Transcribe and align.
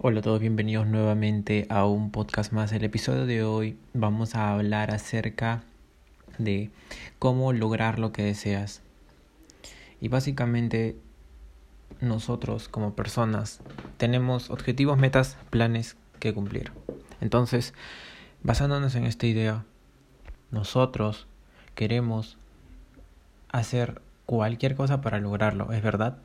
Hola 0.00 0.20
a 0.20 0.22
todos, 0.22 0.38
bienvenidos 0.38 0.86
nuevamente 0.86 1.66
a 1.70 1.84
un 1.84 2.12
podcast 2.12 2.52
más. 2.52 2.70
El 2.70 2.84
episodio 2.84 3.26
de 3.26 3.42
hoy 3.42 3.76
vamos 3.94 4.36
a 4.36 4.52
hablar 4.52 4.92
acerca 4.92 5.64
de 6.38 6.70
cómo 7.18 7.52
lograr 7.52 7.98
lo 7.98 8.12
que 8.12 8.22
deseas. 8.22 8.80
Y 10.00 10.06
básicamente 10.06 10.96
nosotros 12.00 12.68
como 12.68 12.94
personas 12.94 13.60
tenemos 13.96 14.50
objetivos, 14.50 14.98
metas, 14.98 15.36
planes 15.50 15.96
que 16.20 16.32
cumplir. 16.32 16.70
Entonces, 17.20 17.74
basándonos 18.44 18.94
en 18.94 19.04
esta 19.04 19.26
idea, 19.26 19.64
nosotros 20.52 21.26
queremos 21.74 22.38
hacer 23.48 24.00
cualquier 24.26 24.76
cosa 24.76 25.00
para 25.00 25.18
lograrlo, 25.18 25.72
¿es 25.72 25.82
verdad? 25.82 26.18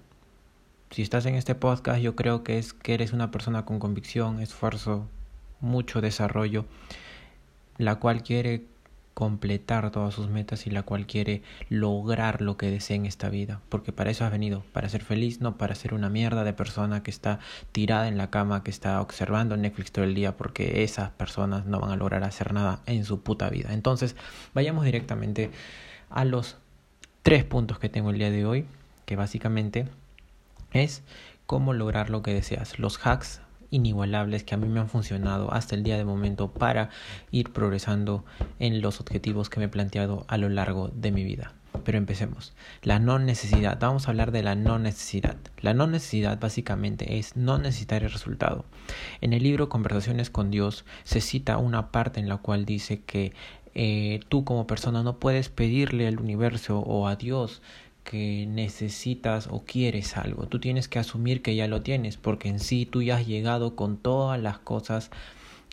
Si 0.93 1.01
estás 1.01 1.25
en 1.25 1.33
este 1.33 1.55
podcast, 1.55 1.99
yo 2.03 2.15
creo 2.15 2.43
que 2.43 2.59
es 2.59 2.71
que 2.71 2.93
eres 2.93 3.13
una 3.13 3.31
persona 3.31 3.65
con 3.65 3.79
convicción, 3.79 4.39
esfuerzo, 4.39 5.09
mucho 5.59 6.01
desarrollo, 6.01 6.65
la 7.79 7.95
cual 7.95 8.21
quiere 8.21 8.67
completar 9.15 9.89
todas 9.89 10.13
sus 10.13 10.29
metas 10.29 10.67
y 10.67 10.69
la 10.69 10.83
cual 10.83 11.07
quiere 11.07 11.41
lograr 11.67 12.43
lo 12.43 12.57
que 12.57 12.69
desea 12.69 12.95
en 12.95 13.07
esta 13.07 13.29
vida, 13.29 13.59
porque 13.69 13.91
para 13.91 14.11
eso 14.11 14.23
has 14.23 14.31
venido, 14.31 14.63
para 14.71 14.87
ser 14.87 15.03
feliz, 15.03 15.41
no 15.41 15.57
para 15.57 15.73
ser 15.73 15.95
una 15.95 16.09
mierda 16.09 16.43
de 16.43 16.53
persona 16.53 17.01
que 17.01 17.09
está 17.09 17.39
tirada 17.71 18.07
en 18.07 18.19
la 18.19 18.29
cama, 18.29 18.63
que 18.63 18.69
está 18.69 19.01
observando 19.01 19.57
Netflix 19.57 19.91
todo 19.93 20.05
el 20.05 20.13
día, 20.13 20.37
porque 20.37 20.83
esas 20.83 21.09
personas 21.09 21.65
no 21.65 21.79
van 21.79 21.89
a 21.89 21.95
lograr 21.95 22.23
hacer 22.23 22.53
nada 22.53 22.81
en 22.85 23.03
su 23.03 23.21
puta 23.21 23.49
vida. 23.49 23.73
Entonces, 23.73 24.15
vayamos 24.53 24.85
directamente 24.85 25.49
a 26.11 26.23
los 26.23 26.57
tres 27.23 27.45
puntos 27.45 27.79
que 27.79 27.89
tengo 27.89 28.11
el 28.11 28.19
día 28.19 28.29
de 28.29 28.45
hoy, 28.45 28.67
que 29.07 29.15
básicamente 29.15 29.87
es 30.73 31.03
cómo 31.45 31.73
lograr 31.73 32.09
lo 32.09 32.21
que 32.21 32.33
deseas. 32.33 32.79
Los 32.79 32.99
hacks 33.05 33.41
inigualables 33.73 34.43
que 34.43 34.53
a 34.53 34.57
mí 34.57 34.67
me 34.67 34.79
han 34.79 34.89
funcionado 34.89 35.51
hasta 35.51 35.75
el 35.75 35.83
día 35.83 35.97
de 35.97 36.05
momento 36.05 36.51
para 36.51 36.89
ir 37.31 37.51
progresando 37.51 38.23
en 38.59 38.81
los 38.81 39.01
objetivos 39.01 39.49
que 39.49 39.59
me 39.59 39.65
he 39.65 39.69
planteado 39.69 40.25
a 40.27 40.37
lo 40.37 40.49
largo 40.49 40.89
de 40.89 41.11
mi 41.11 41.23
vida. 41.23 41.53
Pero 41.83 41.97
empecemos. 41.97 42.53
La 42.83 42.99
no 42.99 43.17
necesidad. 43.17 43.79
Vamos 43.79 44.07
a 44.07 44.11
hablar 44.11 44.31
de 44.31 44.43
la 44.43 44.53
no 44.53 44.77
necesidad. 44.77 45.37
La 45.59 45.73
no 45.73 45.87
necesidad 45.87 46.39
básicamente 46.39 47.17
es 47.17 47.35
no 47.35 47.57
necesitar 47.57 48.03
el 48.03 48.11
resultado. 48.11 48.63
En 49.21 49.33
el 49.33 49.41
libro 49.41 49.69
Conversaciones 49.69 50.29
con 50.29 50.51
Dios 50.51 50.85
se 51.03 51.19
cita 51.19 51.57
una 51.57 51.91
parte 51.91 52.19
en 52.19 52.29
la 52.29 52.37
cual 52.37 52.65
dice 52.65 53.01
que 53.01 53.33
eh, 53.75 54.19
tú 54.29 54.45
como 54.45 54.67
persona 54.67 55.01
no 55.01 55.17
puedes 55.17 55.49
pedirle 55.49 56.07
al 56.07 56.19
universo 56.19 56.79
o 56.79 57.07
a 57.07 57.15
Dios 57.15 57.63
que 58.03 58.45
necesitas 58.47 59.47
o 59.49 59.63
quieres 59.65 60.17
algo. 60.17 60.47
Tú 60.47 60.59
tienes 60.59 60.87
que 60.87 60.99
asumir 60.99 61.41
que 61.41 61.55
ya 61.55 61.67
lo 61.67 61.81
tienes, 61.81 62.17
porque 62.17 62.49
en 62.49 62.59
sí 62.59 62.85
tú 62.85 63.01
ya 63.01 63.17
has 63.17 63.27
llegado 63.27 63.75
con 63.75 63.97
todas 63.97 64.39
las 64.41 64.59
cosas 64.59 65.09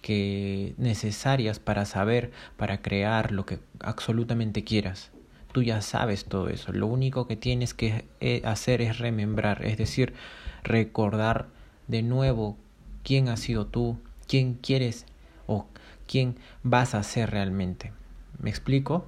que 0.01 0.75
necesarias 0.79 1.59
para 1.59 1.85
saber, 1.85 2.31
para 2.57 2.81
crear 2.83 3.33
lo 3.33 3.47
que 3.47 3.59
absolutamente 3.81 4.65
quieras. 4.65 5.11
Tú 5.53 5.63
ya 5.63 5.83
sabes 5.83 6.25
todo 6.25 6.49
eso. 6.49 6.73
Lo 6.73 6.87
único 6.87 7.27
que 7.27 7.37
tienes 7.37 7.75
que 7.75 8.05
eh, 8.21 8.43
hacer 8.45 8.81
es 8.81 8.99
remembrar, 8.99 9.65
es 9.67 9.77
decir, 9.77 10.15
recordar 10.63 11.49
de 11.89 12.03
nuevo 12.03 12.57
quién 13.03 13.29
has 13.29 13.41
sido 13.41 13.67
tú, 13.67 13.99
quién 14.29 14.55
quieres 14.55 15.07
o 15.47 15.67
quién 16.07 16.37
vas 16.63 16.95
a 16.95 17.03
ser 17.03 17.31
realmente. 17.31 17.93
¿Me 18.39 18.49
explico? 18.49 19.07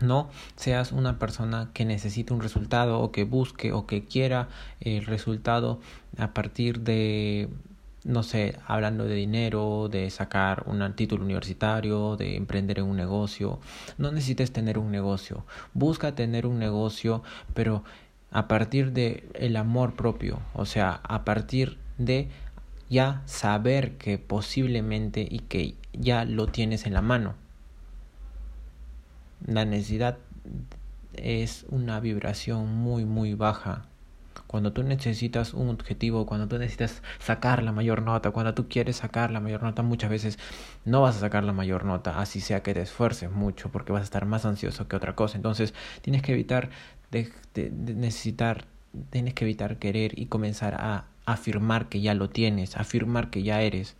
No 0.00 0.30
seas 0.56 0.92
una 0.92 1.18
persona 1.18 1.70
que 1.72 1.84
necesite 1.84 2.32
un 2.32 2.40
resultado 2.40 3.00
o 3.00 3.12
que 3.12 3.24
busque 3.24 3.72
o 3.72 3.86
que 3.86 4.04
quiera 4.04 4.48
el 4.80 5.04
resultado 5.06 5.80
a 6.18 6.32
partir 6.32 6.80
de 6.80 7.48
no 8.06 8.22
sé, 8.22 8.56
hablando 8.66 9.04
de 9.04 9.16
dinero, 9.16 9.88
de 9.90 10.10
sacar 10.10 10.62
un 10.66 10.92
título 10.94 11.24
universitario, 11.24 12.16
de 12.16 12.36
emprender 12.36 12.78
en 12.78 12.84
un 12.84 12.96
negocio. 12.96 13.58
No 13.98 14.12
necesites 14.12 14.52
tener 14.52 14.78
un 14.78 14.92
negocio. 14.92 15.44
Busca 15.74 16.14
tener 16.14 16.46
un 16.46 16.60
negocio, 16.60 17.24
pero 17.52 17.82
a 18.30 18.46
partir 18.46 18.92
de 18.92 19.28
el 19.34 19.56
amor 19.56 19.94
propio, 19.94 20.38
o 20.54 20.66
sea, 20.66 21.00
a 21.02 21.24
partir 21.24 21.78
de 21.98 22.28
ya 22.88 23.22
saber 23.26 23.96
que 23.96 24.18
posiblemente 24.18 25.26
y 25.28 25.40
que 25.40 25.74
ya 25.92 26.24
lo 26.24 26.46
tienes 26.46 26.86
en 26.86 26.94
la 26.94 27.02
mano. 27.02 27.34
La 29.46 29.64
necesidad 29.64 30.18
es 31.14 31.66
una 31.68 32.00
vibración 32.00 32.72
muy 32.74 33.04
muy 33.04 33.34
baja. 33.34 33.86
Cuando 34.46 34.72
tú 34.72 34.82
necesitas 34.82 35.54
un 35.54 35.70
objetivo, 35.70 36.26
cuando 36.26 36.46
tú 36.46 36.58
necesitas 36.58 37.02
sacar 37.18 37.62
la 37.62 37.72
mayor 37.72 38.02
nota, 38.02 38.30
cuando 38.32 38.54
tú 38.54 38.68
quieres 38.68 38.96
sacar 38.96 39.30
la 39.30 39.40
mayor 39.40 39.62
nota, 39.62 39.82
muchas 39.82 40.10
veces 40.10 40.38
no 40.84 41.00
vas 41.02 41.16
a 41.16 41.20
sacar 41.20 41.42
la 41.44 41.52
mayor 41.52 41.84
nota, 41.84 42.20
así 42.20 42.40
sea 42.40 42.62
que 42.62 42.74
te 42.74 42.82
esfuerces 42.82 43.30
mucho, 43.30 43.70
porque 43.70 43.92
vas 43.92 44.02
a 44.02 44.04
estar 44.04 44.26
más 44.26 44.44
ansioso 44.44 44.88
que 44.88 44.96
otra 44.96 45.14
cosa. 45.14 45.36
Entonces, 45.36 45.74
tienes 46.02 46.22
que 46.22 46.32
evitar 46.32 46.70
necesitar, 47.52 48.66
tienes 49.10 49.34
que 49.34 49.44
evitar 49.44 49.78
querer 49.78 50.18
y 50.18 50.26
comenzar 50.26 50.74
a 50.74 51.06
afirmar 51.24 51.88
que 51.88 52.00
ya 52.00 52.14
lo 52.14 52.30
tienes, 52.30 52.76
afirmar 52.76 53.30
que 53.30 53.42
ya 53.42 53.62
eres. 53.62 53.96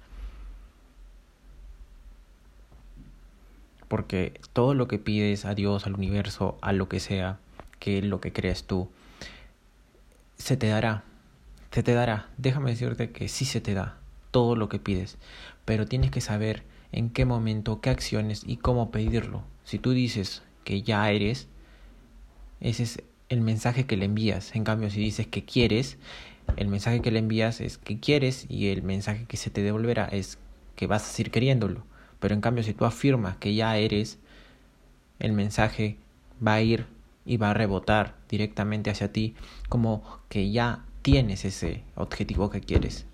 Porque 3.89 4.41
todo 4.53 4.75
lo 4.75 4.89
que 4.89 4.99
pides 4.99 5.45
a 5.45 5.55
Dios, 5.55 5.87
al 5.87 5.95
universo, 5.95 6.59
a 6.61 6.73
lo 6.73 6.89
que 6.89 7.01
sea, 7.01 7.39
que 7.79 8.03
lo 8.03 8.21
que 8.21 8.33
crees 8.33 8.65
tú, 8.65 8.89
se 10.37 10.57
te 10.57 10.69
dará, 10.69 11.05
se 11.71 11.83
te 11.83 11.95
dará. 11.95 12.29
Déjame 12.37 12.71
decirte 12.71 13.11
que 13.11 13.29
sí 13.29 13.45
se 13.45 13.61
te 13.61 13.75
da 13.75 13.99
todo 14.31 14.57
lo 14.57 14.69
que 14.69 14.79
pides, 14.79 15.19
pero 15.65 15.87
tienes 15.87 16.11
que 16.11 16.21
saber 16.21 16.63
en 16.93 17.11
qué 17.11 17.25
momento, 17.25 17.81
qué 17.81 17.91
acciones 17.91 18.43
y 18.47 18.57
cómo 18.57 18.91
pedirlo. 18.91 19.43
Si 19.65 19.79
tú 19.79 19.93
dices 19.93 20.43
que 20.65 20.83
ya 20.83 21.11
eres, 21.11 21.49
ese 22.61 22.83
es 22.83 23.03
el 23.29 23.41
mensaje 23.41 23.87
que 23.87 23.97
le 23.97 24.05
envías. 24.05 24.55
En 24.55 24.65
cambio, 24.65 24.91
si 24.91 25.01
dices 25.01 25.27
que 25.27 25.45
quieres, 25.45 25.99
el 26.57 26.69
mensaje 26.69 27.03
que 27.03 27.11
le 27.11 27.19
envías 27.19 27.61
es 27.61 27.79
que 27.79 27.99
quieres 27.99 28.47
y 28.49 28.69
el 28.69 28.83
mensaje 28.83 29.27
que 29.27 29.37
se 29.37 29.51
te 29.51 29.63
devolverá 29.63 30.07
es 30.07 30.39
que 30.77 30.87
vas 30.87 31.03
a 31.03 31.13
seguir 31.13 31.33
queriéndolo. 31.33 31.85
Pero 32.21 32.35
en 32.35 32.41
cambio, 32.41 32.63
si 32.65 32.75
tú 32.75 32.85
afirmas 32.85 33.37
que 33.37 33.55
ya 33.55 33.77
eres, 33.77 34.19
el 35.19 35.33
mensaje 35.33 35.97
va 36.47 36.55
a 36.55 36.63
ir 36.63 36.87
y 37.25 37.37
va 37.37 37.51
a 37.51 37.55
rebotar 37.55 38.15
directamente 38.29 38.91
hacia 38.91 39.13
ti 39.13 39.35
como 39.69 40.03
que 40.29 40.51
ya 40.51 40.85
tienes 41.03 41.45
ese 41.45 41.83
objetivo 41.95 42.51
que 42.51 42.61
quieres. 42.61 43.07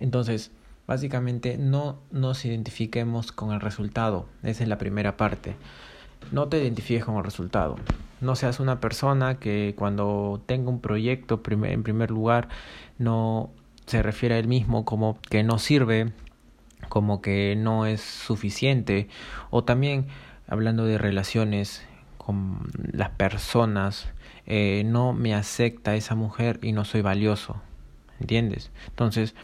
Entonces, 0.00 0.50
básicamente 0.86 1.58
no 1.58 1.98
nos 2.10 2.44
identifiquemos 2.44 3.32
con 3.32 3.52
el 3.52 3.60
resultado. 3.60 4.26
Esa 4.42 4.62
es 4.62 4.68
la 4.68 4.78
primera 4.78 5.16
parte. 5.16 5.56
No 6.32 6.48
te 6.48 6.62
identifiques 6.62 7.04
con 7.04 7.16
el 7.16 7.24
resultado. 7.24 7.76
No 8.20 8.34
seas 8.34 8.60
una 8.60 8.80
persona 8.80 9.38
que 9.38 9.74
cuando 9.76 10.42
tenga 10.46 10.70
un 10.70 10.80
proyecto, 10.80 11.40
en 11.44 11.82
primer 11.82 12.10
lugar, 12.10 12.48
no 12.98 13.50
se 13.86 14.02
refiere 14.02 14.34
a 14.34 14.38
él 14.38 14.48
mismo 14.48 14.84
como 14.84 15.18
que 15.28 15.42
no 15.42 15.58
sirve, 15.58 16.12
como 16.88 17.20
que 17.22 17.54
no 17.56 17.86
es 17.86 18.00
suficiente 18.00 19.08
o 19.50 19.64
también 19.64 20.06
hablando 20.48 20.84
de 20.84 20.98
relaciones 20.98 21.86
con 22.18 22.70
las 22.92 23.10
personas 23.10 24.08
eh, 24.46 24.82
no 24.86 25.12
me 25.12 25.34
acepta 25.34 25.96
esa 25.96 26.14
mujer 26.14 26.58
y 26.62 26.72
no 26.72 26.84
soy 26.84 27.02
valioso 27.02 27.60
¿entiendes? 28.20 28.70
entonces 28.88 29.34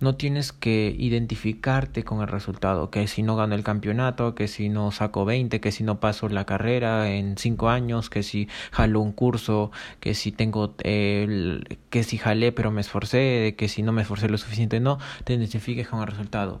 no 0.00 0.16
tienes 0.16 0.52
que 0.52 0.94
identificarte 0.98 2.04
con 2.04 2.20
el 2.20 2.28
resultado, 2.28 2.90
que 2.90 3.06
si 3.06 3.22
no 3.22 3.36
gano 3.36 3.54
el 3.54 3.62
campeonato, 3.62 4.34
que 4.34 4.48
si 4.48 4.68
no 4.68 4.90
saco 4.90 5.24
20, 5.24 5.60
que 5.60 5.72
si 5.72 5.84
no 5.84 6.00
paso 6.00 6.28
la 6.28 6.44
carrera 6.44 7.10
en 7.10 7.36
5 7.38 7.68
años, 7.68 8.10
que 8.10 8.22
si 8.22 8.48
jalo 8.70 9.00
un 9.00 9.12
curso, 9.12 9.70
que 10.00 10.14
si 10.14 10.32
tengo, 10.32 10.74
eh, 10.82 11.60
que 11.90 12.02
si 12.02 12.18
jalé 12.18 12.52
pero 12.52 12.70
me 12.70 12.80
esforcé, 12.80 13.54
que 13.56 13.68
si 13.68 13.82
no 13.82 13.92
me 13.92 14.02
esforcé 14.02 14.28
lo 14.28 14.38
suficiente, 14.38 14.80
no 14.80 14.98
te 15.24 15.34
identifiques 15.34 15.88
con 15.88 16.00
el 16.00 16.06
resultado. 16.06 16.60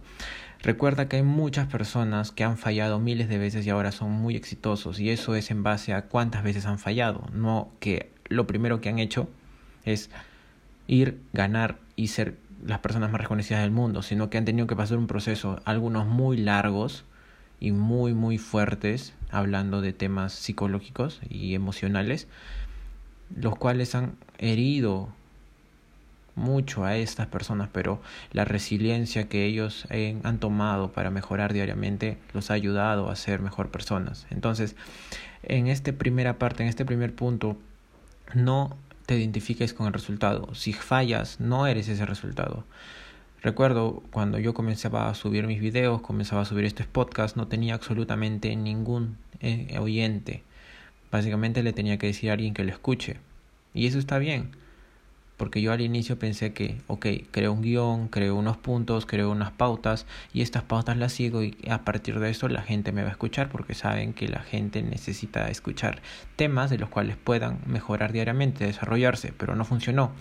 Recuerda 0.62 1.08
que 1.08 1.16
hay 1.16 1.22
muchas 1.22 1.66
personas 1.66 2.32
que 2.32 2.42
han 2.42 2.56
fallado 2.56 2.98
miles 2.98 3.28
de 3.28 3.36
veces 3.36 3.66
y 3.66 3.70
ahora 3.70 3.92
son 3.92 4.12
muy 4.12 4.34
exitosos 4.34 4.98
y 4.98 5.10
eso 5.10 5.34
es 5.34 5.50
en 5.50 5.62
base 5.62 5.92
a 5.92 6.06
cuántas 6.06 6.42
veces 6.42 6.64
han 6.64 6.78
fallado, 6.78 7.26
no 7.34 7.68
que 7.80 8.10
lo 8.30 8.46
primero 8.46 8.80
que 8.80 8.88
han 8.88 8.98
hecho 8.98 9.28
es 9.84 10.08
ir, 10.86 11.20
ganar 11.34 11.78
y 11.96 12.08
ser 12.08 12.38
las 12.64 12.78
personas 12.80 13.10
más 13.10 13.20
reconocidas 13.20 13.62
del 13.62 13.70
mundo, 13.70 14.02
sino 14.02 14.30
que 14.30 14.38
han 14.38 14.44
tenido 14.44 14.66
que 14.66 14.76
pasar 14.76 14.98
un 14.98 15.06
proceso, 15.06 15.60
algunos 15.64 16.06
muy 16.06 16.36
largos 16.36 17.04
y 17.60 17.72
muy, 17.72 18.14
muy 18.14 18.38
fuertes, 18.38 19.14
hablando 19.30 19.80
de 19.80 19.92
temas 19.92 20.32
psicológicos 20.32 21.20
y 21.28 21.54
emocionales, 21.54 22.26
los 23.34 23.56
cuales 23.56 23.94
han 23.94 24.14
herido 24.38 25.08
mucho 26.36 26.84
a 26.84 26.96
estas 26.96 27.28
personas, 27.28 27.68
pero 27.72 28.00
la 28.32 28.44
resiliencia 28.44 29.28
que 29.28 29.44
ellos 29.44 29.86
han 30.24 30.38
tomado 30.38 30.90
para 30.90 31.10
mejorar 31.10 31.52
diariamente 31.52 32.18
los 32.32 32.50
ha 32.50 32.54
ayudado 32.54 33.08
a 33.08 33.16
ser 33.16 33.40
mejor 33.40 33.70
personas. 33.70 34.26
Entonces, 34.30 34.74
en 35.42 35.68
esta 35.68 35.92
primera 35.92 36.38
parte, 36.38 36.62
en 36.62 36.68
este 36.68 36.84
primer 36.84 37.14
punto, 37.14 37.56
no 38.34 38.76
te 39.06 39.18
identifiques 39.18 39.74
con 39.74 39.86
el 39.86 39.92
resultado. 39.92 40.54
Si 40.54 40.72
fallas, 40.72 41.40
no 41.40 41.66
eres 41.66 41.88
ese 41.88 42.06
resultado. 42.06 42.64
Recuerdo 43.42 44.02
cuando 44.10 44.38
yo 44.38 44.54
comenzaba 44.54 45.08
a 45.10 45.14
subir 45.14 45.46
mis 45.46 45.60
videos, 45.60 46.00
comenzaba 46.00 46.42
a 46.42 46.46
subir 46.46 46.64
estos 46.64 46.86
podcasts, 46.86 47.36
no 47.36 47.46
tenía 47.46 47.74
absolutamente 47.74 48.56
ningún 48.56 49.18
eh, 49.40 49.76
oyente. 49.78 50.42
Básicamente 51.10 51.62
le 51.62 51.74
tenía 51.74 51.98
que 51.98 52.06
decir 52.06 52.30
a 52.30 52.32
alguien 52.32 52.54
que 52.54 52.64
lo 52.64 52.70
escuche. 52.70 53.18
Y 53.74 53.86
eso 53.86 53.98
está 53.98 54.18
bien. 54.18 54.52
Porque 55.36 55.60
yo 55.60 55.72
al 55.72 55.80
inicio 55.80 56.18
pensé 56.18 56.52
que, 56.52 56.80
ok, 56.86 57.06
creo 57.30 57.52
un 57.52 57.62
guion, 57.62 58.08
creo 58.08 58.36
unos 58.36 58.56
puntos, 58.56 59.04
creo 59.04 59.30
unas 59.30 59.50
pautas 59.50 60.06
y 60.32 60.42
estas 60.42 60.62
pautas 60.62 60.96
las 60.96 61.12
sigo 61.12 61.42
y 61.42 61.56
a 61.68 61.84
partir 61.84 62.20
de 62.20 62.30
eso 62.30 62.48
la 62.48 62.62
gente 62.62 62.92
me 62.92 63.02
va 63.02 63.08
a 63.08 63.12
escuchar 63.12 63.48
porque 63.48 63.74
saben 63.74 64.12
que 64.12 64.28
la 64.28 64.40
gente 64.40 64.82
necesita 64.82 65.48
escuchar 65.48 66.02
temas 66.36 66.70
de 66.70 66.78
los 66.78 66.88
cuales 66.88 67.16
puedan 67.16 67.58
mejorar 67.66 68.12
diariamente, 68.12 68.64
desarrollarse, 68.64 69.32
pero 69.36 69.56
no 69.56 69.64
funcionó 69.64 70.12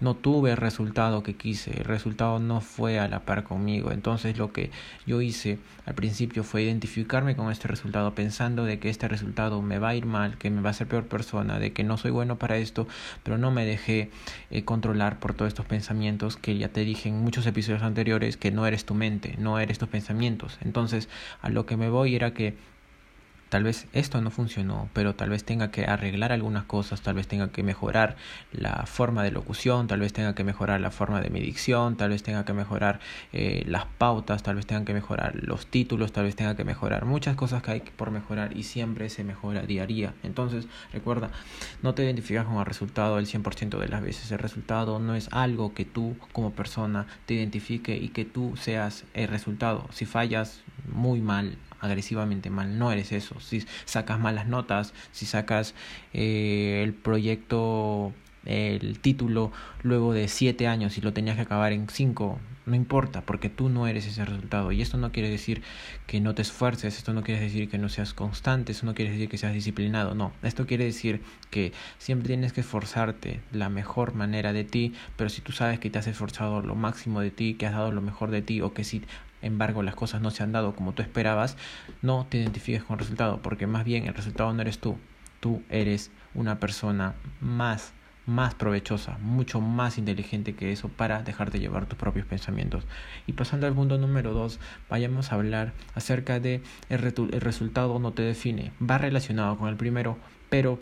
no 0.00 0.14
tuve 0.14 0.50
el 0.50 0.56
resultado 0.56 1.22
que 1.22 1.34
quise, 1.34 1.70
el 1.72 1.84
resultado 1.84 2.38
no 2.38 2.60
fue 2.60 2.98
a 2.98 3.08
la 3.08 3.20
par 3.20 3.44
conmigo. 3.44 3.92
Entonces 3.92 4.38
lo 4.38 4.52
que 4.52 4.70
yo 5.06 5.20
hice 5.20 5.58
al 5.86 5.94
principio 5.94 6.44
fue 6.44 6.62
identificarme 6.62 7.36
con 7.36 7.50
este 7.50 7.68
resultado 7.68 8.14
pensando 8.14 8.64
de 8.64 8.78
que 8.78 8.90
este 8.90 9.08
resultado 9.08 9.62
me 9.62 9.78
va 9.78 9.90
a 9.90 9.94
ir 9.94 10.06
mal, 10.06 10.38
que 10.38 10.50
me 10.50 10.60
va 10.60 10.68
a 10.68 10.72
hacer 10.72 10.86
peor 10.86 11.06
persona, 11.06 11.58
de 11.58 11.72
que 11.72 11.84
no 11.84 11.96
soy 11.96 12.10
bueno 12.10 12.38
para 12.38 12.56
esto, 12.56 12.86
pero 13.22 13.38
no 13.38 13.50
me 13.50 13.64
dejé 13.64 14.10
eh, 14.50 14.64
controlar 14.64 15.18
por 15.18 15.34
todos 15.34 15.48
estos 15.48 15.66
pensamientos 15.66 16.36
que 16.36 16.56
ya 16.58 16.68
te 16.68 16.80
dije 16.80 17.08
en 17.08 17.20
muchos 17.22 17.46
episodios 17.46 17.82
anteriores 17.82 18.36
que 18.36 18.50
no 18.50 18.66
eres 18.66 18.84
tu 18.84 18.94
mente, 18.94 19.36
no 19.38 19.58
eres 19.58 19.78
tus 19.78 19.88
pensamientos. 19.88 20.58
Entonces 20.62 21.08
a 21.42 21.48
lo 21.48 21.66
que 21.66 21.76
me 21.76 21.88
voy 21.88 22.14
era 22.14 22.34
que 22.34 22.56
tal 23.48 23.64
vez 23.64 23.86
esto 23.92 24.20
no 24.20 24.30
funcionó, 24.30 24.88
pero 24.92 25.14
tal 25.14 25.30
vez 25.30 25.44
tenga 25.44 25.70
que 25.70 25.84
arreglar 25.84 26.32
algunas 26.32 26.64
cosas, 26.64 27.00
tal 27.00 27.14
vez 27.14 27.28
tenga 27.28 27.48
que 27.48 27.62
mejorar 27.62 28.16
la 28.52 28.84
forma 28.86 29.22
de 29.22 29.30
locución, 29.30 29.86
tal 29.86 30.00
vez 30.00 30.12
tenga 30.12 30.34
que 30.34 30.44
mejorar 30.44 30.80
la 30.80 30.90
forma 30.90 31.20
de 31.20 31.30
mi 31.30 31.40
dicción, 31.40 31.96
tal 31.96 32.10
vez 32.10 32.22
tenga 32.22 32.44
que 32.44 32.52
mejorar 32.52 33.00
eh, 33.32 33.64
las 33.66 33.86
pautas, 33.86 34.42
tal 34.42 34.56
vez 34.56 34.66
tenga 34.66 34.84
que 34.84 34.94
mejorar 34.94 35.34
los 35.42 35.66
títulos, 35.66 36.12
tal 36.12 36.24
vez 36.24 36.36
tenga 36.36 36.56
que 36.56 36.64
mejorar 36.64 37.04
muchas 37.04 37.36
cosas 37.36 37.62
que 37.62 37.70
hay 37.70 37.80
por 37.80 38.10
mejorar 38.10 38.56
y 38.56 38.64
siempre 38.64 39.08
se 39.08 39.24
mejora 39.24 39.62
día 39.62 39.84
a 39.84 39.86
día. 39.86 40.14
Entonces, 40.22 40.66
recuerda, 40.92 41.30
no 41.82 41.94
te 41.94 42.04
identificas 42.04 42.46
con 42.46 42.58
el 42.58 42.66
resultado 42.66 43.18
el 43.18 43.26
100% 43.26 43.78
de 43.78 43.88
las 43.88 44.02
veces. 44.02 44.30
El 44.30 44.38
resultado 44.38 44.98
no 44.98 45.14
es 45.14 45.28
algo 45.32 45.74
que 45.74 45.84
tú 45.84 46.16
como 46.32 46.52
persona 46.52 47.06
te 47.26 47.34
identifique 47.34 47.96
y 47.96 48.08
que 48.08 48.24
tú 48.24 48.56
seas 48.56 49.04
el 49.14 49.28
resultado. 49.28 49.86
Si 49.92 50.06
fallas 50.06 50.62
muy 50.92 51.20
mal, 51.20 51.56
agresivamente 51.80 52.50
mal, 52.50 52.78
no 52.78 52.92
eres 52.92 53.12
eso. 53.12 53.40
Si 53.40 53.64
sacas 53.84 54.18
malas 54.18 54.46
notas, 54.46 54.94
si 55.12 55.26
sacas 55.26 55.74
eh, 56.12 56.82
el 56.84 56.94
proyecto, 56.94 58.12
el 58.44 58.98
título 58.98 59.52
luego 59.82 60.12
de 60.12 60.28
siete 60.28 60.66
años 60.66 60.98
y 60.98 61.00
lo 61.00 61.12
tenías 61.12 61.36
que 61.36 61.42
acabar 61.42 61.72
en 61.72 61.88
cinco, 61.88 62.38
no 62.68 62.76
importa, 62.76 63.22
porque 63.22 63.48
tú 63.48 63.68
no 63.68 63.86
eres 63.86 64.06
ese 64.06 64.24
resultado. 64.24 64.72
Y 64.72 64.82
esto 64.82 64.98
no 64.98 65.10
quiere 65.10 65.30
decir 65.30 65.62
que 66.06 66.20
no 66.20 66.34
te 66.34 66.42
esfuerces, 66.42 66.96
esto 66.96 67.12
no 67.12 67.22
quiere 67.22 67.40
decir 67.40 67.68
que 67.68 67.78
no 67.78 67.88
seas 67.88 68.14
constante, 68.14 68.72
esto 68.72 68.86
no 68.86 68.94
quiere 68.94 69.12
decir 69.12 69.28
que 69.28 69.38
seas 69.38 69.54
disciplinado, 69.54 70.14
no. 70.14 70.32
Esto 70.42 70.66
quiere 70.66 70.84
decir 70.84 71.22
que 71.50 71.72
siempre 71.98 72.28
tienes 72.28 72.52
que 72.52 72.60
esforzarte 72.60 73.40
la 73.52 73.68
mejor 73.68 74.14
manera 74.14 74.52
de 74.52 74.64
ti, 74.64 74.92
pero 75.16 75.30
si 75.30 75.40
tú 75.40 75.52
sabes 75.52 75.78
que 75.78 75.90
te 75.90 75.98
has 75.98 76.06
esforzado 76.06 76.60
lo 76.60 76.74
máximo 76.74 77.20
de 77.20 77.30
ti, 77.30 77.54
que 77.54 77.66
has 77.66 77.72
dado 77.72 77.90
lo 77.90 78.02
mejor 78.02 78.30
de 78.30 78.42
ti, 78.42 78.60
o 78.60 78.74
que 78.74 78.84
si 78.84 79.02
embargo 79.42 79.82
las 79.82 79.94
cosas 79.94 80.20
no 80.20 80.30
se 80.30 80.42
han 80.42 80.52
dado 80.52 80.74
como 80.74 80.92
tú 80.92 81.02
esperabas, 81.02 81.56
no 82.02 82.26
te 82.28 82.38
identifiques 82.38 82.82
con 82.82 82.94
el 82.94 83.00
resultado, 83.00 83.40
porque 83.42 83.66
más 83.66 83.84
bien 83.84 84.06
el 84.06 84.14
resultado 84.14 84.52
no 84.52 84.62
eres 84.62 84.78
tú, 84.78 84.96
tú 85.40 85.62
eres 85.68 86.10
una 86.34 86.58
persona 86.60 87.14
más 87.40 87.92
más 88.28 88.54
provechosa, 88.54 89.16
mucho 89.22 89.62
más 89.62 89.96
inteligente 89.96 90.54
que 90.54 90.70
eso 90.70 90.88
para 90.88 91.22
dejarte 91.22 91.60
llevar 91.60 91.86
tus 91.86 91.98
propios 91.98 92.26
pensamientos. 92.26 92.84
Y 93.26 93.32
pasando 93.32 93.66
al 93.66 93.72
punto 93.72 93.96
número 93.96 94.34
dos, 94.34 94.60
vayamos 94.90 95.32
a 95.32 95.36
hablar 95.36 95.72
acerca 95.94 96.38
de 96.38 96.60
el, 96.90 97.02
el 97.02 97.40
resultado 97.40 97.98
no 97.98 98.12
te 98.12 98.20
define. 98.20 98.72
Va 98.82 98.98
relacionado 98.98 99.56
con 99.56 99.70
el 99.70 99.76
primero, 99.76 100.18
pero 100.50 100.78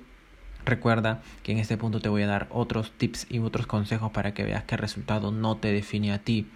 Recuerda 0.67 1.23
que 1.45 1.53
en 1.53 1.59
este 1.59 1.77
punto 1.77 2.01
te 2.01 2.09
voy 2.09 2.23
a 2.23 2.27
dar 2.27 2.49
otros 2.51 2.91
tips 2.91 3.29
y 3.31 3.39
otros 3.39 3.69
consejos 3.69 4.11
para 4.11 4.35
que 4.35 4.43
veas 4.43 4.65
que 4.65 4.75
el 4.75 4.81
resultado 4.81 5.31
no 5.31 5.57
te 5.57 5.71
define 5.71 6.13
a 6.13 6.19
ti. 6.19 6.49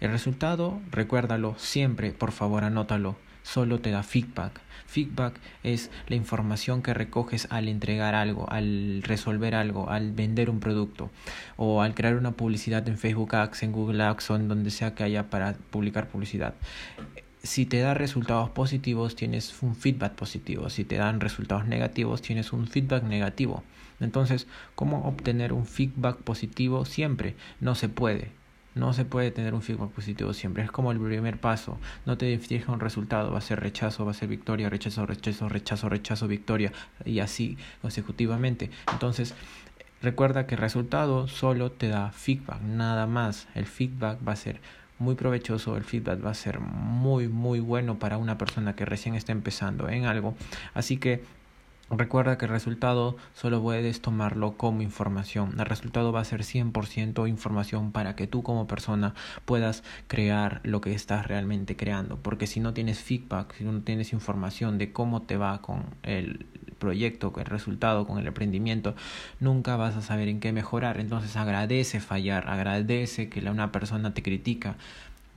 El 0.00 0.10
resultado, 0.10 0.80
recuérdalo 0.90 1.54
siempre, 1.58 2.12
por 2.12 2.32
favor 2.32 2.64
anótalo, 2.64 3.16
solo 3.42 3.78
te 3.78 3.90
da 3.90 4.02
feedback. 4.02 4.58
Feedback 4.86 5.38
es 5.64 5.90
la 6.06 6.16
información 6.16 6.80
que 6.80 6.94
recoges 6.94 7.46
al 7.50 7.68
entregar 7.68 8.14
algo, 8.14 8.50
al 8.50 9.02
resolver 9.02 9.54
algo, 9.54 9.90
al 9.90 10.12
vender 10.12 10.48
un 10.48 10.60
producto 10.60 11.10
o 11.58 11.82
al 11.82 11.94
crear 11.94 12.16
una 12.16 12.30
publicidad 12.32 12.88
en 12.88 12.96
Facebook 12.96 13.36
Ads, 13.36 13.64
en 13.64 13.72
Google 13.72 14.02
Ads 14.02 14.30
o 14.30 14.36
en 14.36 14.48
donde 14.48 14.70
sea 14.70 14.94
que 14.94 15.04
haya 15.04 15.28
para 15.28 15.52
publicar 15.70 16.08
publicidad 16.08 16.54
si 17.48 17.64
te 17.64 17.80
da 17.80 17.94
resultados 17.94 18.50
positivos, 18.50 19.16
tienes 19.16 19.62
un 19.62 19.74
feedback 19.74 20.12
positivo. 20.12 20.68
Si 20.68 20.84
te 20.84 20.96
dan 20.96 21.18
resultados 21.18 21.66
negativos, 21.66 22.20
tienes 22.20 22.52
un 22.52 22.66
feedback 22.66 23.04
negativo. 23.04 23.64
Entonces, 24.00 24.46
¿cómo 24.74 25.08
obtener 25.08 25.54
un 25.54 25.64
feedback 25.64 26.18
positivo 26.18 26.84
siempre? 26.84 27.36
No 27.60 27.74
se 27.74 27.88
puede. 27.88 28.32
No 28.74 28.92
se 28.92 29.06
puede 29.06 29.30
tener 29.30 29.54
un 29.54 29.62
feedback 29.62 29.90
positivo 29.90 30.34
siempre. 30.34 30.62
Es 30.62 30.70
como 30.70 30.92
el 30.92 31.00
primer 31.00 31.40
paso. 31.40 31.78
No 32.04 32.18
te 32.18 32.38
fijas 32.38 32.68
un 32.68 32.80
resultado. 32.80 33.32
Va 33.32 33.38
a 33.38 33.40
ser 33.40 33.60
rechazo, 33.60 34.04
va 34.04 34.10
a 34.10 34.14
ser 34.14 34.28
victoria, 34.28 34.68
rechazo, 34.68 35.06
rechazo, 35.06 35.48
rechazo, 35.48 35.88
rechazo, 35.88 36.28
victoria. 36.28 36.72
Y 37.06 37.20
así 37.20 37.56
consecutivamente. 37.80 38.70
Entonces, 38.92 39.34
recuerda 40.02 40.46
que 40.46 40.54
el 40.54 40.60
resultado 40.60 41.28
solo 41.28 41.72
te 41.72 41.88
da 41.88 42.12
feedback. 42.12 42.60
Nada 42.60 43.06
más. 43.06 43.48
El 43.54 43.64
feedback 43.64 44.18
va 44.26 44.32
a 44.32 44.36
ser 44.36 44.60
muy 44.98 45.14
provechoso, 45.14 45.76
el 45.76 45.84
feedback 45.84 46.24
va 46.24 46.30
a 46.30 46.34
ser 46.34 46.60
muy 46.60 47.28
muy 47.28 47.60
bueno 47.60 47.98
para 47.98 48.18
una 48.18 48.38
persona 48.38 48.74
que 48.74 48.84
recién 48.84 49.14
está 49.14 49.32
empezando 49.32 49.88
en 49.88 50.06
algo. 50.06 50.34
Así 50.74 50.96
que 50.96 51.22
Recuerda 51.90 52.36
que 52.36 52.44
el 52.44 52.50
resultado 52.50 53.16
solo 53.32 53.62
puedes 53.62 54.02
tomarlo 54.02 54.58
como 54.58 54.82
información. 54.82 55.54
El 55.58 55.64
resultado 55.64 56.12
va 56.12 56.20
a 56.20 56.24
ser 56.24 56.42
100% 56.42 57.26
información 57.26 57.92
para 57.92 58.14
que 58.14 58.26
tú 58.26 58.42
como 58.42 58.66
persona 58.66 59.14
puedas 59.46 59.82
crear 60.06 60.60
lo 60.64 60.82
que 60.82 60.92
estás 60.92 61.26
realmente 61.26 61.76
creando. 61.76 62.18
Porque 62.18 62.46
si 62.46 62.60
no 62.60 62.74
tienes 62.74 62.98
feedback, 62.98 63.54
si 63.54 63.64
no 63.64 63.80
tienes 63.80 64.12
información 64.12 64.76
de 64.76 64.92
cómo 64.92 65.22
te 65.22 65.38
va 65.38 65.62
con 65.62 65.84
el 66.02 66.46
proyecto, 66.78 67.32
con 67.32 67.42
el 67.42 67.46
resultado, 67.50 68.06
con 68.06 68.18
el 68.18 68.26
emprendimiento, 68.26 68.94
nunca 69.40 69.76
vas 69.76 69.96
a 69.96 70.02
saber 70.02 70.28
en 70.28 70.40
qué 70.40 70.52
mejorar. 70.52 71.00
Entonces 71.00 71.36
agradece 71.36 72.00
fallar, 72.00 72.48
agradece 72.48 73.28
que 73.28 73.40
una 73.50 73.72
persona 73.72 74.14
te 74.14 74.22
critica, 74.22 74.76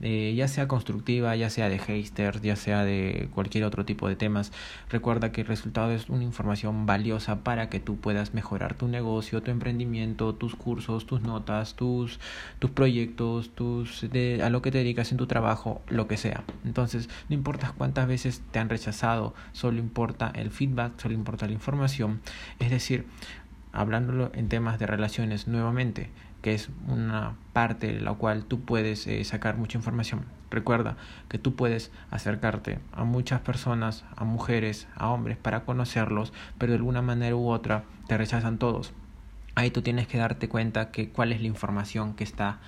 eh, 0.02 0.34
ya 0.36 0.48
sea 0.48 0.68
constructiva, 0.68 1.34
ya 1.36 1.48
sea 1.48 1.68
de 1.68 1.78
hater, 1.78 2.40
ya 2.40 2.56
sea 2.56 2.84
de 2.84 3.28
cualquier 3.32 3.64
otro 3.64 3.84
tipo 3.84 4.08
de 4.08 4.16
temas. 4.16 4.52
Recuerda 4.90 5.32
que 5.32 5.42
el 5.42 5.46
resultado 5.46 5.92
es 5.92 6.08
una 6.08 6.24
información 6.24 6.86
valiosa 6.86 7.44
para 7.44 7.68
que 7.68 7.80
tú 7.80 7.96
puedas 7.96 8.34
mejorar 8.34 8.74
tu 8.74 8.88
negocio, 8.88 9.42
tu 9.42 9.50
emprendimiento, 9.50 10.34
tus 10.34 10.56
cursos, 10.56 11.06
tus 11.06 11.22
notas, 11.22 11.74
tus, 11.74 12.18
tus 12.58 12.70
proyectos, 12.70 13.50
tus, 13.54 14.10
de, 14.10 14.42
a 14.42 14.50
lo 14.50 14.60
que 14.60 14.72
te 14.72 14.78
dedicas 14.78 15.12
en 15.12 15.18
tu 15.18 15.26
trabajo, 15.26 15.82
lo 15.88 16.08
que 16.08 16.16
sea. 16.16 16.42
Entonces, 16.64 17.08
no 17.28 17.34
importa 17.34 17.72
cuántas 17.78 18.08
veces 18.08 18.42
te 18.50 18.58
han 18.58 18.68
rechazado, 18.68 19.34
solo 19.52 19.78
importa 19.78 20.32
el 20.34 20.50
feedback, 20.50 21.00
solo 21.00 21.14
importa 21.14 21.46
la 21.46 21.52
información. 21.52 22.20
Es 22.58 22.70
decir, 22.70 23.06
hablándolo 23.72 24.30
en 24.34 24.48
temas 24.48 24.78
de 24.78 24.86
relaciones 24.86 25.48
nuevamente, 25.48 26.10
que 26.42 26.54
es 26.54 26.68
una 26.88 27.34
parte 27.52 27.92
de 27.94 28.00
la 28.00 28.14
cual 28.14 28.44
tú 28.44 28.60
puedes 28.60 29.06
eh, 29.06 29.24
sacar 29.24 29.56
mucha 29.56 29.78
información. 29.78 30.24
Recuerda 30.50 30.96
que 31.28 31.38
tú 31.38 31.54
puedes 31.54 31.90
acercarte 32.10 32.78
a 32.92 33.04
muchas 33.04 33.40
personas, 33.40 34.04
a 34.16 34.24
mujeres, 34.24 34.86
a 34.94 35.08
hombres, 35.08 35.38
para 35.38 35.64
conocerlos, 35.64 36.32
pero 36.58 36.72
de 36.72 36.78
alguna 36.78 37.00
manera 37.00 37.34
u 37.36 37.48
otra 37.48 37.84
te 38.06 38.18
rechazan 38.18 38.58
todos. 38.58 38.92
Ahí 39.54 39.70
tú 39.70 39.82
tienes 39.82 40.06
que 40.06 40.18
darte 40.18 40.48
cuenta 40.48 40.90
que 40.90 41.08
cuál 41.08 41.32
es 41.32 41.40
la 41.40 41.46
información 41.46 42.14
que 42.14 42.24
está 42.24 42.58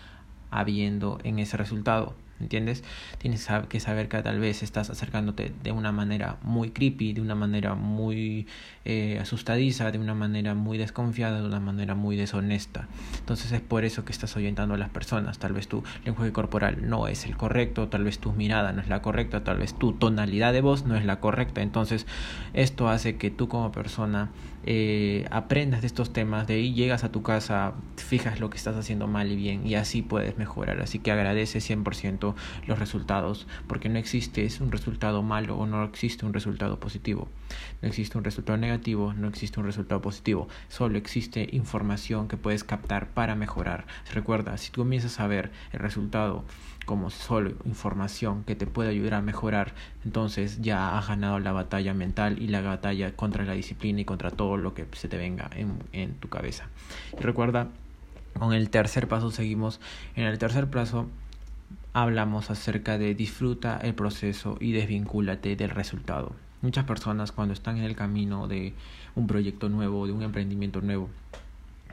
habiendo 0.50 1.18
en 1.24 1.38
ese 1.38 1.56
resultado. 1.56 2.14
¿Entiendes? 2.40 2.84
Tienes 3.18 3.48
que 3.68 3.80
saber 3.80 4.08
que 4.08 4.22
tal 4.22 4.40
vez 4.40 4.62
estás 4.62 4.90
acercándote 4.90 5.52
de 5.62 5.72
una 5.72 5.92
manera 5.92 6.38
muy 6.42 6.70
creepy, 6.70 7.12
de 7.12 7.20
una 7.20 7.34
manera 7.34 7.74
muy 7.74 8.46
eh, 8.84 9.18
asustadiza, 9.20 9.90
de 9.90 9.98
una 9.98 10.14
manera 10.14 10.54
muy 10.54 10.78
desconfiada, 10.78 11.40
de 11.40 11.46
una 11.46 11.60
manera 11.60 11.94
muy 11.94 12.16
deshonesta. 12.16 12.88
Entonces 13.18 13.52
es 13.52 13.60
por 13.60 13.84
eso 13.84 14.04
que 14.04 14.12
estás 14.12 14.36
orientando 14.36 14.74
a 14.74 14.78
las 14.78 14.90
personas. 14.90 15.38
Tal 15.38 15.52
vez 15.52 15.68
tu 15.68 15.82
lenguaje 16.04 16.32
corporal 16.32 16.88
no 16.88 17.08
es 17.08 17.24
el 17.24 17.36
correcto, 17.36 17.88
tal 17.88 18.04
vez 18.04 18.18
tu 18.18 18.32
mirada 18.32 18.72
no 18.72 18.80
es 18.80 18.88
la 18.88 19.02
correcta, 19.02 19.44
tal 19.44 19.58
vez 19.58 19.74
tu 19.74 19.92
tonalidad 19.92 20.52
de 20.52 20.60
voz 20.60 20.84
no 20.84 20.96
es 20.96 21.04
la 21.04 21.20
correcta. 21.20 21.62
Entonces 21.62 22.06
esto 22.52 22.88
hace 22.88 23.16
que 23.16 23.30
tú 23.30 23.48
como 23.48 23.72
persona 23.72 24.30
eh, 24.66 25.26
aprendas 25.30 25.82
de 25.82 25.86
estos 25.86 26.12
temas, 26.12 26.46
de 26.46 26.54
ahí 26.54 26.72
llegas 26.72 27.04
a 27.04 27.12
tu 27.12 27.22
casa, 27.22 27.74
fijas 27.96 28.40
lo 28.40 28.48
que 28.48 28.56
estás 28.56 28.76
haciendo 28.76 29.06
mal 29.06 29.30
y 29.30 29.36
bien 29.36 29.66
y 29.66 29.74
así 29.74 30.00
puedes 30.00 30.38
mejorar. 30.38 30.80
Así 30.80 30.98
que 30.98 31.12
agradece 31.12 31.58
100% 31.58 32.23
100% 32.32 32.34
los 32.66 32.78
resultados, 32.78 33.46
porque 33.66 33.88
no 33.88 33.98
existe 33.98 34.48
un 34.60 34.72
resultado 34.72 35.22
malo 35.22 35.56
o 35.56 35.66
no 35.66 35.84
existe 35.84 36.24
un 36.24 36.32
resultado 36.32 36.80
positivo. 36.80 37.28
No 37.82 37.88
existe 37.88 38.16
un 38.18 38.24
resultado 38.24 38.58
negativo, 38.58 39.12
no 39.12 39.28
existe 39.28 39.60
un 39.60 39.66
resultado 39.66 40.00
positivo, 40.00 40.48
solo 40.68 40.98
existe 40.98 41.48
información 41.52 42.28
que 42.28 42.36
puedes 42.36 42.64
captar 42.64 43.08
para 43.08 43.34
mejorar. 43.34 43.86
Recuerda, 44.12 44.56
si 44.56 44.70
tú 44.70 44.82
comienzas 44.82 45.20
a 45.20 45.26
ver 45.26 45.50
el 45.72 45.80
resultado 45.80 46.44
como 46.86 47.08
solo 47.08 47.52
información 47.64 48.44
que 48.44 48.56
te 48.56 48.66
puede 48.66 48.90
ayudar 48.90 49.14
a 49.14 49.22
mejorar, 49.22 49.72
entonces 50.04 50.60
ya 50.60 50.98
has 50.98 51.08
ganado 51.08 51.38
la 51.38 51.52
batalla 51.52 51.94
mental 51.94 52.40
y 52.42 52.48
la 52.48 52.60
batalla 52.60 53.16
contra 53.16 53.44
la 53.44 53.54
disciplina 53.54 54.02
y 54.02 54.04
contra 54.04 54.30
todo 54.30 54.58
lo 54.58 54.74
que 54.74 54.86
se 54.92 55.08
te 55.08 55.16
venga 55.16 55.50
en, 55.54 55.78
en 55.92 56.14
tu 56.14 56.28
cabeza. 56.28 56.68
Y 57.18 57.22
recuerda, 57.22 57.68
con 58.38 58.52
el 58.52 58.70
tercer 58.70 59.08
paso 59.08 59.30
seguimos. 59.30 59.80
En 60.16 60.24
el 60.24 60.38
tercer 60.38 60.68
paso 60.68 61.08
hablamos 61.94 62.50
acerca 62.50 62.98
de 62.98 63.14
disfruta 63.14 63.78
el 63.80 63.94
proceso 63.94 64.58
y 64.60 64.72
desvincúlate 64.72 65.56
del 65.56 65.70
resultado. 65.70 66.34
Muchas 66.60 66.84
personas 66.84 67.30
cuando 67.30 67.54
están 67.54 67.78
en 67.78 67.84
el 67.84 67.94
camino 67.94 68.48
de 68.48 68.74
un 69.14 69.26
proyecto 69.26 69.68
nuevo, 69.68 70.06
de 70.06 70.12
un 70.12 70.22
emprendimiento 70.22 70.80
nuevo, 70.80 71.08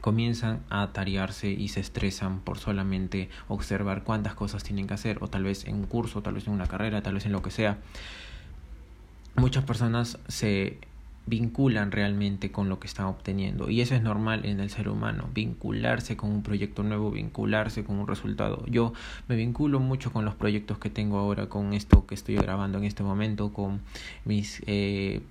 comienzan 0.02 0.62
a 0.70 0.88
tarearse 0.92 1.52
y 1.52 1.68
se 1.68 1.80
estresan 1.80 2.40
por 2.40 2.58
solamente 2.58 3.30
observar 3.48 4.04
cuántas 4.04 4.34
cosas 4.34 4.64
tienen 4.64 4.88
que 4.88 4.96
hacer, 4.96 5.20
o 5.22 5.28
tal 5.28 5.44
vez 5.44 5.66
en 5.66 5.76
un 5.76 5.86
curso, 5.86 6.24
tal 6.24 6.34
vez 6.34 6.48
en 6.48 6.54
una 6.54 6.66
carrera, 6.66 7.04
tal 7.04 7.14
vez 7.14 7.28
en 7.28 7.32
lo 7.32 7.44
que 7.44 7.52
sea. 7.52 7.78
Muchas 9.36 9.64
personas 9.64 10.18
se 10.28 10.80
vinculan 11.28 11.92
realmente 11.92 12.52
con 12.52 12.68
lo 12.68 12.80
que 12.80 12.88
están 12.88 13.06
obteniendo. 13.06 13.70
Y 13.70 13.82
eso 13.82 13.96
es 13.96 14.02
normal 14.02 14.46
en 14.46 14.60
el 14.60 14.70
ser 14.70 14.90
humano, 14.90 15.30
vincularse 15.34 16.18
con 16.18 16.32
un 16.32 16.44
proyecto 16.44 16.84
nuevo, 16.84 17.12
vincularse 17.12 17.84
con 17.84 17.98
un 17.98 18.08
resultado. 18.08 18.66
Yo 18.68 18.94
me 19.28 19.36
vinculo 19.36 19.80
mucho 19.80 20.12
con 20.12 20.26
los 20.26 20.36
proyectos 20.36 20.80
que 20.80 20.90
tengo 20.90 21.20
ahora, 21.20 21.48
con 21.48 21.74
esto 21.74 22.08
que 22.08 22.16
estoy 22.16 22.36
grabando 22.36 22.80
en 22.80 22.86
este 22.86 23.04
momento, 23.04 23.54
con 23.54 23.82
mis 24.26 24.64
eh, 24.66 25.22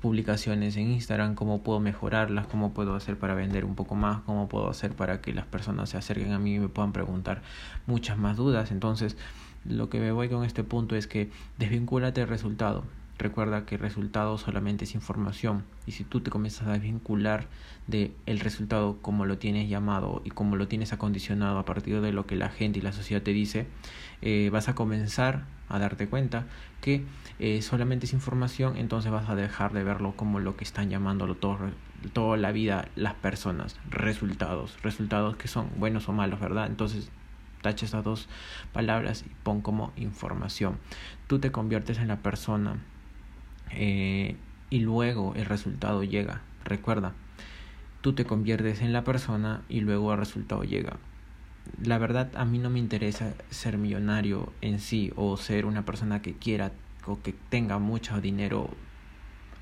publicaciones 0.00 0.76
en 0.76 0.90
Instagram, 0.92 1.34
cómo 1.34 1.62
puedo 1.62 1.80
mejorarlas, 1.80 2.46
cómo 2.46 2.72
puedo 2.72 2.94
hacer 2.94 3.18
para 3.18 3.34
vender 3.34 3.64
un 3.64 3.74
poco 3.74 3.94
más, 3.94 4.20
cómo 4.22 4.48
puedo 4.48 4.68
hacer 4.68 4.92
para 4.92 5.20
que 5.20 5.32
las 5.32 5.46
personas 5.46 5.90
se 5.90 5.96
acerquen 5.96 6.32
a 6.32 6.38
mí 6.38 6.54
y 6.54 6.58
me 6.58 6.68
puedan 6.68 6.92
preguntar 6.92 7.42
muchas 7.86 8.18
más 8.18 8.36
dudas. 8.36 8.70
Entonces, 8.70 9.16
lo 9.64 9.88
que 9.88 10.00
me 10.00 10.12
voy 10.12 10.28
con 10.28 10.44
este 10.44 10.64
punto 10.64 10.96
es 10.96 11.06
que 11.06 11.30
desvincúlate 11.58 12.20
del 12.20 12.28
resultado 12.28 12.84
Recuerda 13.20 13.66
que 13.66 13.74
el 13.74 13.82
resultado 13.82 14.38
solamente 14.38 14.84
es 14.86 14.94
información 14.94 15.64
y 15.84 15.92
si 15.92 16.04
tú 16.04 16.22
te 16.22 16.30
comienzas 16.30 16.66
a 16.66 16.72
desvincular 16.72 17.48
del 17.86 18.14
el 18.24 18.40
resultado 18.40 18.96
como 19.02 19.26
lo 19.26 19.36
tienes 19.36 19.68
llamado 19.68 20.22
y 20.24 20.30
como 20.30 20.56
lo 20.56 20.68
tienes 20.68 20.94
acondicionado 20.94 21.58
a 21.58 21.66
partir 21.66 22.00
de 22.00 22.14
lo 22.14 22.24
que 22.24 22.34
la 22.34 22.48
gente 22.48 22.78
y 22.78 22.82
la 22.82 22.92
sociedad 22.92 23.22
te 23.22 23.34
dice, 23.34 23.66
eh, 24.22 24.48
vas 24.50 24.70
a 24.70 24.74
comenzar 24.74 25.44
a 25.68 25.78
darte 25.78 26.08
cuenta 26.08 26.46
que 26.80 27.04
eh, 27.38 27.60
solamente 27.60 28.06
es 28.06 28.14
información, 28.14 28.78
entonces 28.78 29.12
vas 29.12 29.28
a 29.28 29.34
dejar 29.34 29.74
de 29.74 29.84
verlo 29.84 30.14
como 30.16 30.40
lo 30.40 30.56
que 30.56 30.64
están 30.64 30.88
llamándolo 30.88 31.34
todo, 31.34 31.58
toda 32.14 32.38
la 32.38 32.52
vida 32.52 32.88
las 32.96 33.12
personas, 33.12 33.76
resultados, 33.90 34.78
resultados 34.82 35.36
que 35.36 35.46
son 35.46 35.68
buenos 35.76 36.08
o 36.08 36.12
malos, 36.12 36.40
¿verdad? 36.40 36.68
Entonces 36.68 37.10
tacha 37.60 37.84
estas 37.84 38.02
dos 38.02 38.30
palabras 38.72 39.24
y 39.26 39.30
pon 39.42 39.60
como 39.60 39.92
información. 39.96 40.78
Tú 41.26 41.38
te 41.38 41.52
conviertes 41.52 41.98
en 41.98 42.08
la 42.08 42.16
persona 42.22 42.78
eh, 43.72 44.36
y 44.70 44.80
luego 44.80 45.34
el 45.36 45.46
resultado 45.46 46.04
llega. 46.04 46.42
Recuerda, 46.64 47.12
tú 48.00 48.12
te 48.12 48.24
conviertes 48.24 48.80
en 48.80 48.92
la 48.92 49.04
persona 49.04 49.62
y 49.68 49.80
luego 49.80 50.12
el 50.12 50.18
resultado 50.18 50.64
llega. 50.64 50.96
La 51.82 51.98
verdad 51.98 52.30
a 52.34 52.44
mí 52.44 52.58
no 52.58 52.70
me 52.70 52.78
interesa 52.78 53.34
ser 53.50 53.78
millonario 53.78 54.52
en 54.60 54.80
sí 54.80 55.12
o 55.16 55.36
ser 55.36 55.66
una 55.66 55.84
persona 55.84 56.22
que 56.22 56.34
quiera 56.34 56.72
o 57.06 57.20
que 57.20 57.34
tenga 57.48 57.78
mucho 57.78 58.20
dinero 58.20 58.70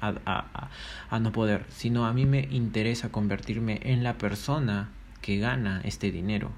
a, 0.00 0.14
a, 0.26 0.70
a, 1.10 1.18
no 1.18 1.32
poder, 1.32 1.64
sino 1.70 2.06
a 2.06 2.12
mí 2.12 2.24
me 2.24 2.48
interesa 2.50 3.10
convertirme 3.10 3.80
en 3.82 4.04
la 4.04 4.14
persona 4.14 4.90
que 5.20 5.38
gana 5.38 5.80
este 5.84 6.12
dinero. 6.12 6.50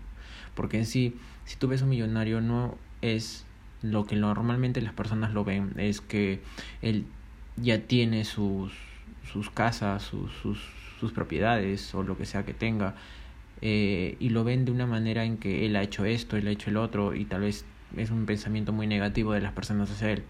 Porque 0.55 0.79
en 0.79 0.87
sí, 0.87 1.17
si 1.47 1.57
tú 1.57 1.69
ves 1.69 1.83
un 1.83 1.89
millonario 1.89 2.41
no 2.41 2.77
es 3.01 3.47
lo 3.83 4.05
que 4.05 4.17
normalmente 4.17 4.83
las 4.83 4.93
personas 4.93 5.33
lo 5.33 5.45
ven, 5.45 5.73
es 5.79 6.01
que 6.01 6.43
él 6.83 7.07
ya 7.63 7.81
tiene 7.87 8.25
sus, 8.25 8.73
sus 9.31 9.51
casas, 9.51 10.03
sus, 10.03 10.33
sus, 10.43 10.59
sus 10.99 11.13
propiedades 11.13 11.95
o 11.95 12.03
lo 12.03 12.17
que 12.17 12.27
sea 12.27 12.45
que 12.45 12.55
tenga, 12.55 12.95
eh, 13.63 14.17
y 14.19 14.31
lo 14.31 14.45
ven 14.45 14.65
de 14.65 14.73
una 14.73 14.87
manera 14.87 15.25
en 15.25 15.37
que 15.37 15.67
él 15.67 15.77
ha 15.77 15.83
hecho 15.83 16.05
esto, 16.05 16.37
él 16.37 16.47
ha 16.47 16.51
hecho 16.51 16.71
el 16.71 16.77
otro, 16.77 17.15
y 17.15 17.25
tal 17.25 17.43
vez 17.43 17.65
es 17.97 18.11
un 18.11 18.27
pensamiento 18.27 18.73
muy 18.73 18.87
negativo 18.87 19.33
de 19.33 19.41
las 19.41 19.53
personas 19.53 19.91
hacia 19.91 20.13
él, 20.13 20.23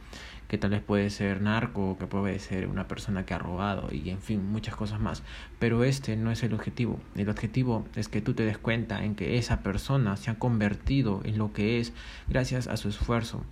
que 0.48 0.58
tal 0.58 0.70
vez 0.70 0.82
puede 0.82 1.10
ser 1.10 1.40
narco, 1.40 1.96
que 1.98 2.06
puede 2.06 2.38
ser 2.40 2.66
una 2.66 2.88
persona 2.88 3.24
que 3.24 3.34
ha 3.34 3.38
robado, 3.38 3.88
y 3.92 4.10
en 4.10 4.20
fin, 4.20 4.44
muchas 4.44 4.74
cosas 4.74 4.98
más. 4.98 5.22
Pero 5.60 5.84
este 5.84 6.16
no 6.16 6.32
es 6.32 6.42
el 6.42 6.54
objetivo. 6.54 6.98
El 7.14 7.28
objetivo 7.28 7.86
es 7.94 8.08
que 8.08 8.20
tú 8.20 8.34
te 8.34 8.44
des 8.44 8.58
cuenta 8.58 9.04
en 9.04 9.14
que 9.14 9.38
esa 9.38 9.62
persona 9.62 10.16
se 10.16 10.30
ha 10.30 10.38
convertido 10.38 11.20
en 11.24 11.38
lo 11.38 11.52
que 11.52 11.78
es 11.78 11.92
gracias 12.28 12.66
a 12.66 12.76
su 12.76 12.88
esfuerzo. 12.88 13.44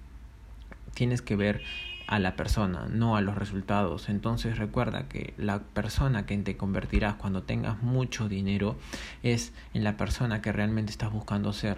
Tienes 0.95 1.23
que 1.23 1.37
ver 1.37 1.63
a 2.09 2.19
la 2.19 2.37
persona, 2.37 2.87
no 2.91 3.17
a 3.17 3.21
los 3.21 3.37
resultados. 3.37 4.09
Entonces 4.09 4.57
recuerda 4.57 5.09
que 5.09 5.35
la 5.37 5.61
persona 5.61 6.25
que 6.25 6.39
te 6.39 6.57
convertirás 6.57 7.17
cuando 7.17 7.43
tengas 7.43 7.83
mucho 7.83 8.31
dinero 8.31 8.77
es 9.23 9.53
en 9.75 9.85
la 9.85 9.99
persona 9.99 10.41
que 10.41 10.51
realmente 10.51 10.91
estás 10.91 11.13
buscando 11.13 11.53
ser. 11.53 11.77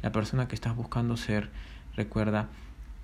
La 0.00 0.12
persona 0.12 0.46
que 0.46 0.54
estás 0.54 0.76
buscando 0.76 1.16
ser, 1.16 1.50
recuerda 1.96 2.48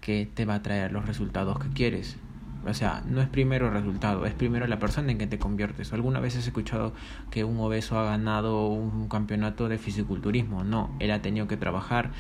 que 0.00 0.31
te 0.33 0.45
va 0.45 0.55
a 0.55 0.62
traer 0.62 0.93
los 0.93 1.07
resultados 1.07 1.59
que 1.59 1.69
quieres. 1.71 2.17
O 2.65 2.73
sea, 2.73 3.03
no 3.09 3.21
es 3.21 3.29
primero 3.29 3.67
el 3.67 3.73
resultado, 3.73 4.27
es 4.27 4.35
primero 4.35 4.65
la 4.69 4.79
persona 4.79 5.11
en 5.11 5.19
que 5.19 5.27
te 5.27 5.41
conviertes. 5.41 5.93
¿Alguna 5.93 6.21
vez 6.21 6.37
has 6.37 6.47
escuchado 6.47 6.93
que 7.33 7.43
un 7.43 7.59
obeso 7.59 7.99
ha 7.99 8.05
ganado 8.05 8.69
un 8.69 9.09
campeonato 9.09 9.69
de 9.69 9.79
fisiculturismo? 9.79 10.62
No, 10.62 10.95
él 11.00 11.11
ha 11.11 11.21
tenido 11.21 11.49
que 11.49 11.57
trabajar, 11.57 12.12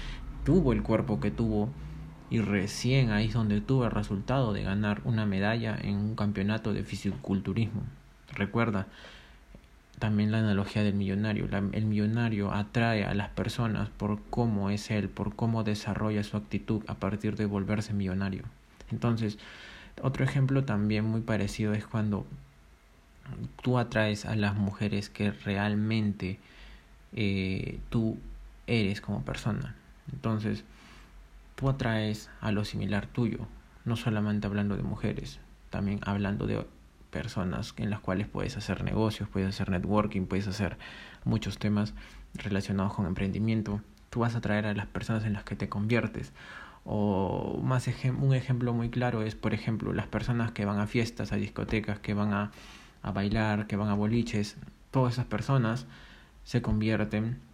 tuvo 0.44 0.72
el 0.72 0.82
cuerpo 0.82 1.20
que 1.20 1.30
tuvo 1.30 1.70
y 2.30 2.40
recién 2.40 3.10
ahí 3.10 3.26
es 3.26 3.34
donde 3.34 3.60
tuve 3.60 3.86
el 3.86 3.92
resultado 3.92 4.52
de 4.52 4.62
ganar 4.62 5.00
una 5.04 5.26
medalla 5.26 5.76
en 5.80 5.96
un 5.96 6.16
campeonato 6.16 6.72
de 6.72 6.84
fisiculturismo. 6.84 7.82
Recuerda 8.34 8.86
también 9.98 10.30
la 10.30 10.38
analogía 10.38 10.82
del 10.82 10.94
millonario. 10.94 11.48
el 11.72 11.84
millonario 11.86 12.52
atrae 12.52 13.04
a 13.04 13.14
las 13.14 13.30
personas 13.30 13.88
por 13.88 14.20
cómo 14.30 14.70
es 14.70 14.90
él, 14.90 15.08
por 15.08 15.34
cómo 15.34 15.64
desarrolla 15.64 16.22
su 16.22 16.36
actitud 16.36 16.82
a 16.86 16.94
partir 16.94 17.36
de 17.36 17.46
volverse 17.46 17.92
millonario. 17.94 18.44
Entonces, 18.90 19.38
otro 20.02 20.24
ejemplo 20.24 20.64
también 20.64 21.04
muy 21.04 21.20
parecido 21.20 21.72
es 21.72 21.86
cuando 21.86 22.26
tú 23.62 23.78
atraes 23.78 24.24
a 24.24 24.36
las 24.36 24.54
mujeres 24.54 25.10
que 25.10 25.32
realmente 25.32 26.38
eh, 27.12 27.80
tú 27.90 28.18
eres 28.66 29.00
como 29.00 29.22
persona. 29.22 29.74
Entonces, 30.12 30.64
tú 31.58 31.68
atraes 31.68 32.30
a 32.40 32.52
lo 32.52 32.64
similar 32.64 33.06
tuyo, 33.06 33.48
no 33.84 33.96
solamente 33.96 34.46
hablando 34.46 34.76
de 34.76 34.84
mujeres, 34.84 35.40
también 35.70 35.98
hablando 36.04 36.46
de 36.46 36.64
personas 37.10 37.74
en 37.78 37.90
las 37.90 37.98
cuales 37.98 38.28
puedes 38.28 38.56
hacer 38.56 38.84
negocios, 38.84 39.28
puedes 39.28 39.48
hacer 39.48 39.68
networking, 39.68 40.26
puedes 40.26 40.46
hacer 40.46 40.78
muchos 41.24 41.58
temas 41.58 41.94
relacionados 42.34 42.94
con 42.94 43.06
emprendimiento. 43.06 43.80
Tú 44.08 44.20
vas 44.20 44.36
a 44.36 44.38
atraer 44.38 44.66
a 44.66 44.74
las 44.74 44.86
personas 44.86 45.24
en 45.24 45.32
las 45.32 45.42
que 45.42 45.56
te 45.56 45.68
conviertes. 45.68 46.32
O 46.84 47.60
más 47.60 47.88
un 47.88 48.34
ejemplo 48.34 48.72
muy 48.72 48.88
claro 48.88 49.22
es, 49.22 49.34
por 49.34 49.52
ejemplo, 49.52 49.92
las 49.92 50.06
personas 50.06 50.52
que 50.52 50.64
van 50.64 50.78
a 50.78 50.86
fiestas, 50.86 51.32
a 51.32 51.36
discotecas, 51.36 51.98
que 51.98 52.14
van 52.14 52.34
a, 52.34 52.52
a 53.02 53.10
bailar, 53.10 53.66
que 53.66 53.74
van 53.74 53.88
a 53.88 53.94
boliches. 53.94 54.56
Todas 54.92 55.14
esas 55.14 55.26
personas 55.26 55.86
se 56.44 56.62
convierten 56.62 57.47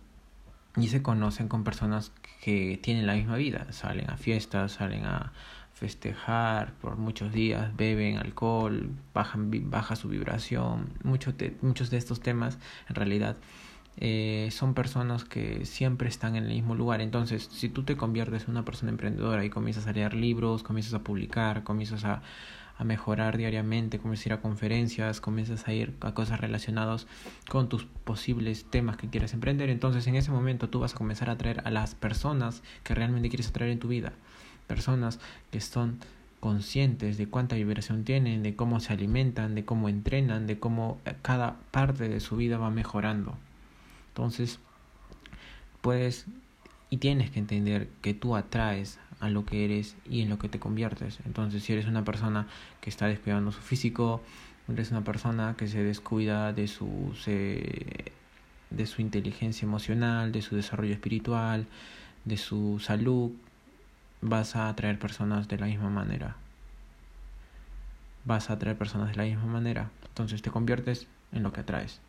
y 0.76 0.88
se 0.88 1.02
conocen 1.02 1.48
con 1.48 1.64
personas 1.64 2.12
que 2.42 2.78
tienen 2.82 3.06
la 3.06 3.14
misma 3.14 3.36
vida, 3.36 3.66
salen 3.70 4.10
a 4.10 4.16
fiestas, 4.16 4.72
salen 4.72 5.04
a 5.04 5.32
festejar 5.72 6.72
por 6.74 6.96
muchos 6.96 7.32
días, 7.32 7.76
beben 7.76 8.18
alcohol, 8.18 8.90
bajan, 9.12 9.50
baja 9.70 9.96
su 9.96 10.08
vibración, 10.08 10.90
muchos 11.02 11.36
de, 11.36 11.56
muchos 11.62 11.90
de 11.90 11.96
estos 11.96 12.20
temas 12.20 12.58
en 12.88 12.94
realidad 12.94 13.36
eh, 13.96 14.48
son 14.50 14.74
personas 14.74 15.24
que 15.24 15.66
siempre 15.66 16.08
están 16.08 16.36
en 16.36 16.44
el 16.44 16.50
mismo 16.50 16.74
lugar. 16.74 17.00
Entonces, 17.00 17.48
si 17.52 17.68
tú 17.68 17.84
te 17.84 17.96
conviertes 17.96 18.44
en 18.44 18.50
una 18.50 18.64
persona 18.64 18.90
emprendedora 18.90 19.44
y 19.44 19.50
comienzas 19.50 19.86
a 19.86 19.92
leer 19.92 20.14
libros, 20.14 20.62
comienzas 20.62 20.94
a 20.94 21.04
publicar, 21.04 21.62
comienzas 21.62 22.04
a, 22.04 22.22
a 22.76 22.84
mejorar 22.84 23.36
diariamente, 23.36 23.98
comienzas 23.98 24.26
a 24.26 24.28
ir 24.28 24.32
a 24.34 24.40
conferencias, 24.40 25.20
comienzas 25.20 25.68
a 25.68 25.72
ir 25.72 25.94
a 26.00 26.12
cosas 26.12 26.40
relacionadas 26.40 27.06
con 27.48 27.68
tus 27.68 27.84
posibles 27.84 28.64
temas 28.64 28.96
que 28.96 29.08
quieres 29.08 29.32
emprender, 29.32 29.70
entonces 29.70 30.06
en 30.06 30.16
ese 30.16 30.30
momento 30.30 30.68
tú 30.68 30.80
vas 30.80 30.94
a 30.94 30.98
comenzar 30.98 31.30
a 31.30 31.34
atraer 31.34 31.62
a 31.64 31.70
las 31.70 31.94
personas 31.94 32.62
que 32.82 32.94
realmente 32.94 33.28
quieres 33.28 33.48
atraer 33.48 33.70
en 33.70 33.78
tu 33.78 33.88
vida, 33.88 34.12
personas 34.66 35.20
que 35.50 35.60
son 35.60 35.98
conscientes 36.40 37.16
de 37.16 37.26
cuánta 37.26 37.56
vibración 37.56 38.04
tienen, 38.04 38.42
de 38.42 38.54
cómo 38.54 38.80
se 38.80 38.92
alimentan, 38.92 39.54
de 39.54 39.64
cómo 39.64 39.88
entrenan, 39.88 40.46
de 40.46 40.58
cómo 40.58 41.00
cada 41.22 41.56
parte 41.70 42.08
de 42.08 42.20
su 42.20 42.36
vida 42.36 42.58
va 42.58 42.70
mejorando. 42.70 43.34
Entonces, 44.08 44.58
puedes 45.80 46.26
y 46.90 46.98
tienes 46.98 47.30
que 47.30 47.38
entender 47.38 47.88
que 48.02 48.14
tú 48.14 48.36
atraes 48.36 48.98
a 49.20 49.28
lo 49.28 49.44
que 49.44 49.64
eres 49.64 49.96
y 50.08 50.22
en 50.22 50.28
lo 50.28 50.38
que 50.38 50.48
te 50.48 50.58
conviertes. 50.58 51.18
Entonces, 51.24 51.62
si 51.62 51.72
eres 51.72 51.86
una 51.86 52.04
persona 52.04 52.46
que 52.80 52.90
está 52.90 53.06
descuidando 53.06 53.52
su 53.52 53.60
físico, 53.60 54.20
eres 54.68 54.90
una 54.90 55.02
persona 55.02 55.54
que 55.56 55.66
se 55.66 55.82
descuida 55.82 56.52
de 56.52 56.68
su, 56.68 57.12
de 57.24 58.86
su 58.86 59.02
inteligencia 59.02 59.66
emocional, 59.66 60.32
de 60.32 60.42
su 60.42 60.56
desarrollo 60.56 60.92
espiritual, 60.92 61.66
de 62.24 62.36
su 62.36 62.78
salud, 62.80 63.32
vas 64.20 64.56
a 64.56 64.68
atraer 64.68 64.98
personas 64.98 65.48
de 65.48 65.58
la 65.58 65.66
misma 65.66 65.90
manera. 65.90 66.36
Vas 68.24 68.48
a 68.48 68.54
atraer 68.54 68.76
personas 68.76 69.10
de 69.10 69.16
la 69.16 69.24
misma 69.24 69.46
manera. 69.46 69.90
Entonces 70.08 70.40
te 70.42 70.50
conviertes 70.50 71.06
en 71.32 71.42
lo 71.42 71.52
que 71.52 71.60
atraes. 71.60 72.00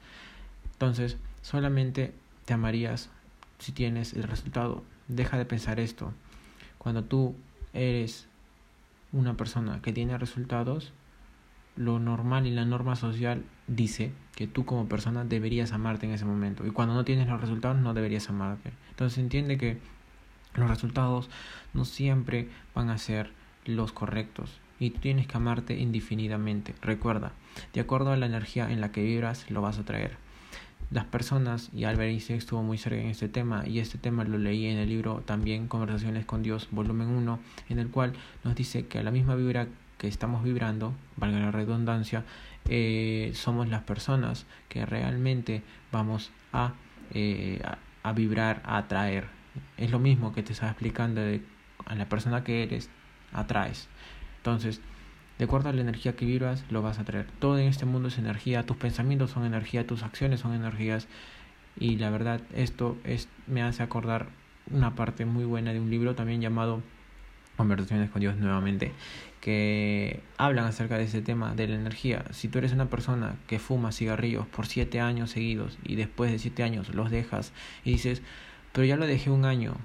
Entonces, 0.74 1.18
solamente 1.42 2.14
te 2.46 2.54
amarías 2.54 3.10
si 3.60 3.72
tienes 3.72 4.14
el 4.14 4.24
resultado. 4.24 4.84
Deja 5.08 5.38
de 5.38 5.46
pensar 5.46 5.80
esto. 5.80 6.14
Cuando 6.78 7.04
tú 7.04 7.36
eres 7.74 8.28
una 9.12 9.36
persona 9.36 9.82
que 9.82 9.94
tiene 9.94 10.18
resultados, 10.18 10.94
lo 11.76 12.00
normal 12.00 12.48
y 12.48 12.52
la 12.52 12.66
norma 12.66 12.96
social 12.96 13.44
dice 13.68 14.12
que 14.36 14.48
tú 14.48 14.66
como 14.66 14.88
persona 14.88 15.26
deberías 15.26 15.72
amarte 15.72 16.06
en 16.06 16.14
ese 16.14 16.26
momento. 16.26 16.66
Y 16.66 16.72
cuando 16.72 16.94
no 16.94 17.06
tienes 17.06 17.28
los 17.28 17.42
resultados, 17.42 17.78
no 17.78 17.94
deberías 17.94 18.30
amarte. 18.30 18.72
Entonces 18.90 19.18
entiende 19.18 19.58
que 19.58 19.80
los 20.54 20.70
resultados 20.70 21.30
no 21.74 21.86
siempre 21.86 22.50
van 22.74 22.90
a 22.90 22.98
ser 22.98 23.32
los 23.66 23.92
correctos. 23.92 24.60
Y 24.80 24.90
tú 24.90 25.00
tienes 25.00 25.28
que 25.28 25.38
amarte 25.38 25.78
indefinidamente. 25.80 26.76
Recuerda, 26.82 27.32
de 27.74 27.82
acuerdo 27.82 28.12
a 28.12 28.18
la 28.18 28.26
energía 28.26 28.70
en 28.70 28.82
la 28.82 28.92
que 28.92 29.04
vibras, 29.04 29.50
lo 29.50 29.62
vas 29.62 29.80
a 29.80 29.86
traer 29.86 30.25
las 30.92 31.06
personas, 31.06 31.70
y 31.74 31.86
Albert 31.86 32.10
Einstein 32.10 32.38
estuvo 32.38 32.64
muy 32.64 32.78
cerca 32.78 33.00
en 33.00 33.10
este 33.10 33.28
tema, 33.28 33.68
y 33.68 33.80
este 33.80 33.98
tema 33.98 34.24
lo 34.24 34.38
leí 34.38 34.68
en 34.68 34.78
el 34.78 34.90
libro 34.90 35.24
también 35.26 35.68
Conversaciones 35.68 36.26
con 36.26 36.44
Dios, 36.44 36.68
volumen 36.72 37.08
1, 37.08 37.40
en 37.70 37.80
el 37.80 37.90
cual 37.90 38.14
nos 38.44 38.56
dice 38.56 38.88
que 38.88 39.00
a 39.00 39.04
la 39.04 39.12
misma 39.12 39.36
vibra 39.36 39.68
que 39.98 40.08
estamos 40.08 40.44
vibrando, 40.44 40.94
valga 41.18 41.40
la 41.40 41.52
redundancia, 41.52 42.24
eh, 42.68 43.32
somos 43.36 43.68
las 43.70 43.84
personas 43.84 44.46
que 44.70 44.86
realmente 44.86 45.64
vamos 45.92 46.32
a, 46.52 46.74
eh, 47.14 47.62
a, 48.04 48.14
vibrar, 48.14 48.62
a 48.66 48.78
atraer. 48.78 49.28
Es 49.78 49.92
lo 49.92 50.00
mismo 50.00 50.34
que 50.34 50.44
te 50.44 50.54
estaba 50.54 50.72
explicando 50.72 51.22
de 51.22 51.42
a 51.86 51.96
la 51.96 52.10
persona 52.10 52.44
que 52.44 52.64
eres, 52.64 52.90
atraes. 53.32 53.88
Entonces, 54.38 54.82
de 55.38 55.46
acuerdo 55.46 55.70
a 55.70 55.74
la 55.74 55.82
energía 55.82 56.16
que 56.16 56.26
vibras, 56.26 56.64
lo 56.70 56.82
vas 56.82 57.00
a 57.00 57.04
traer. 57.04 57.28
Todo 57.40 57.60
en 57.60 57.68
este 57.68 57.86
mundo 57.86 58.08
es 58.08 58.18
energía, 58.18 58.66
tus 58.66 58.78
pensamientos 58.78 59.32
son 59.32 59.46
energía, 59.46 59.86
tus 59.86 60.04
acciones 60.04 60.40
son 60.40 60.54
energías. 60.54 61.08
Y 61.78 61.98
la 61.98 62.10
verdad, 62.10 62.42
esto 62.54 62.98
es, 63.04 63.28
me 63.48 63.62
hace 63.62 63.84
acordar 63.84 64.28
una 64.72 64.96
parte 64.96 65.26
muy 65.26 65.44
buena 65.44 65.74
de 65.74 65.80
un 65.80 65.90
libro 65.90 66.16
también 66.16 66.42
llamado 66.42 66.82
Conversaciones 67.58 68.10
con 68.10 68.20
Dios 68.20 68.36
nuevamente, 68.36 68.92
que 69.40 70.22
hablan 70.38 70.66
acerca 70.66 70.98
de 70.98 71.06
ese 71.06 71.22
tema 71.22 71.56
de 71.56 71.68
la 71.68 71.76
energía. 71.76 72.26
Si 72.32 72.50
tú 72.50 72.58
eres 72.58 72.74
una 72.74 72.90
persona 72.90 73.36
que 73.48 73.60
fuma 73.60 73.94
cigarrillos 73.94 74.46
por 74.48 74.66
siete 74.66 75.00
años 75.00 75.32
seguidos 75.32 75.78
y 75.84 75.96
después 75.96 76.32
de 76.32 76.40
siete 76.40 76.64
años 76.64 76.94
los 76.94 77.12
dejas 77.12 77.54
y 77.86 77.92
dices, 77.92 78.22
pero 78.74 78.86
ya 78.86 78.98
lo 78.98 79.08
dejé 79.08 79.30
un 79.30 79.46
año, 79.46 79.76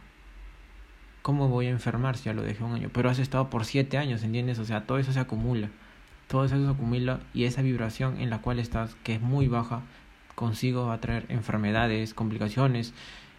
¿cómo 1.30 1.46
voy 1.46 1.66
a 1.66 1.70
enfermar 1.70 2.16
si 2.16 2.24
ya 2.24 2.32
lo 2.32 2.42
dejé 2.42 2.64
un 2.64 2.72
año? 2.72 2.90
Pero 2.92 3.08
has 3.08 3.20
estado 3.20 3.50
por 3.50 3.64
siete 3.64 3.98
años, 3.98 4.24
¿entiendes? 4.24 4.58
O 4.58 4.64
sea, 4.64 4.82
todo 4.82 4.98
eso 4.98 5.12
se 5.12 5.20
acumula. 5.20 5.68
Todo 6.26 6.44
eso 6.44 6.56
se 6.60 6.68
acumula 6.68 7.20
y 7.32 7.44
esa 7.44 7.62
vibración 7.62 8.20
en 8.20 8.30
la 8.30 8.38
cual 8.42 8.58
estás, 8.58 8.96
que 9.04 9.14
es 9.14 9.20
muy 9.20 9.46
baja, 9.46 9.82
consigo 10.34 10.86
va 10.86 10.94
a 10.94 11.00
traer 11.00 11.26
enfermedades, 11.28 12.14
complicaciones. 12.14 12.94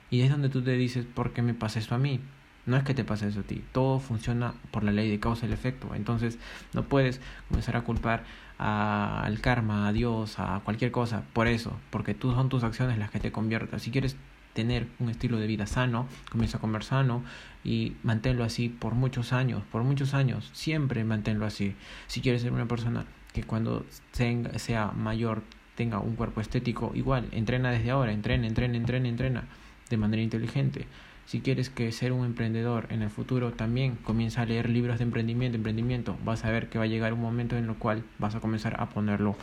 Y 0.10 0.22
es 0.22 0.32
donde 0.32 0.48
tú 0.48 0.62
te 0.62 0.72
dices, 0.72 1.06
¿por 1.06 1.34
qué 1.34 1.42
me 1.42 1.54
pasa 1.54 1.80
esto 1.80 1.94
a 1.94 1.98
mí? 1.98 2.22
No 2.66 2.78
es 2.78 2.84
que 2.84 2.94
te 2.94 3.04
pase 3.04 3.28
eso 3.28 3.42
a 3.42 3.44
ti, 3.44 3.62
todo 3.74 4.00
funciona 4.00 4.54
por 4.72 4.86
la 4.86 4.94
ley 4.94 5.12
de 5.12 5.20
causa 5.20 5.46
y 5.46 5.52
efecto. 5.52 5.94
Entonces 5.94 6.40
no 6.74 6.84
puedes 6.84 7.20
comenzar 7.50 7.76
a 7.76 7.82
culpar 7.82 8.24
al 8.58 9.42
karma, 9.42 9.90
a 9.90 9.92
Dios, 9.92 10.40
a 10.40 10.62
cualquier 10.64 10.92
cosa 10.92 11.24
por 11.34 11.50
eso, 11.50 11.74
porque 11.90 12.14
tú 12.14 12.32
son 12.32 12.48
tus 12.48 12.64
acciones 12.64 12.98
las 13.00 13.12
que 13.12 13.20
te 13.20 13.34
convierten. 13.34 13.82
Si 13.82 13.92
quieres 13.92 14.16
tener 14.54 14.88
un 15.00 15.10
estilo 15.10 15.38
de 15.38 15.48
vida 15.48 15.66
sano, 15.66 16.08
comienza 16.30 16.58
a 16.58 16.62
comer 16.62 16.84
sano 16.84 17.24
y 17.64 17.94
manténlo 18.04 18.44
así 18.44 18.70
por 18.70 18.94
muchos 18.94 19.34
años, 19.34 19.64
por 19.72 19.84
muchos 19.84 20.14
años, 20.14 20.50
siempre 20.54 21.04
manténlo 21.04 21.46
así. 21.46 21.76
Si 22.08 22.22
quieres 22.22 22.42
ser 22.42 22.52
una 22.52 22.68
persona 22.68 23.06
que 23.34 23.44
cuando 23.44 23.86
sea 24.12 24.92
mayor 24.96 25.44
tenga 25.76 26.00
un 26.00 26.16
cuerpo 26.16 26.42
estético, 26.42 26.92
igual, 26.96 27.28
entrena 27.32 27.72
desde 27.72 27.92
ahora, 27.92 28.12
entrena, 28.12 28.48
entrena, 28.48 28.78
entrena, 28.78 29.08
entrena 29.08 29.44
de 29.90 29.98
manera 29.98 30.22
inteligente. 30.22 30.88
Si 31.26 31.40
quieres 31.40 31.70
que 31.70 31.92
ser 31.92 32.12
un 32.12 32.26
emprendedor 32.26 32.88
en 32.90 33.04
el 33.04 33.10
futuro, 33.10 33.54
también 33.54 33.96
comienza 33.96 34.42
a 34.42 34.46
leer 34.46 34.70
libros 34.70 34.98
de 34.98 35.04
emprendimiento, 35.06 35.56
emprendimiento. 35.56 36.18
Vas 36.26 36.44
a 36.44 36.52
ver 36.52 36.68
que 36.68 36.78
va 36.78 36.86
a 36.86 36.88
llegar 36.88 37.14
un 37.14 37.22
momento 37.22 37.58
en 37.58 37.70
el 37.70 37.76
cual 37.76 38.04
vas 38.20 38.36
a 38.36 38.42
comenzar 38.42 38.82
a 38.82 38.90
ponerlo 38.90 39.36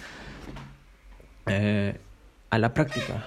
eh, 1.46 1.98
a 2.50 2.58
la 2.58 2.74
práctica 2.74 3.24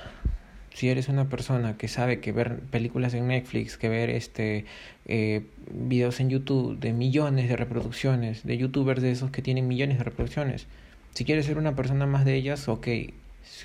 si 0.73 0.89
eres 0.89 1.09
una 1.09 1.29
persona 1.29 1.77
que 1.77 1.87
sabe 1.87 2.19
que 2.19 2.31
ver 2.31 2.59
películas 2.59 3.13
en 3.13 3.27
Netflix, 3.27 3.77
que 3.77 3.89
ver 3.89 4.09
este 4.09 4.65
eh, 5.05 5.43
videos 5.71 6.19
en 6.19 6.29
YouTube 6.29 6.79
de 6.79 6.93
millones 6.93 7.49
de 7.49 7.55
reproducciones, 7.55 8.43
de 8.43 8.57
youtubers 8.57 9.01
de 9.01 9.11
esos 9.11 9.31
que 9.31 9.41
tienen 9.41 9.67
millones 9.67 9.97
de 9.97 10.03
reproducciones, 10.03 10.67
si 11.13 11.25
quieres 11.25 11.45
ser 11.45 11.57
una 11.57 11.75
persona 11.75 12.05
más 12.05 12.23
de 12.25 12.35
ellas, 12.35 12.69
ok, 12.69 12.87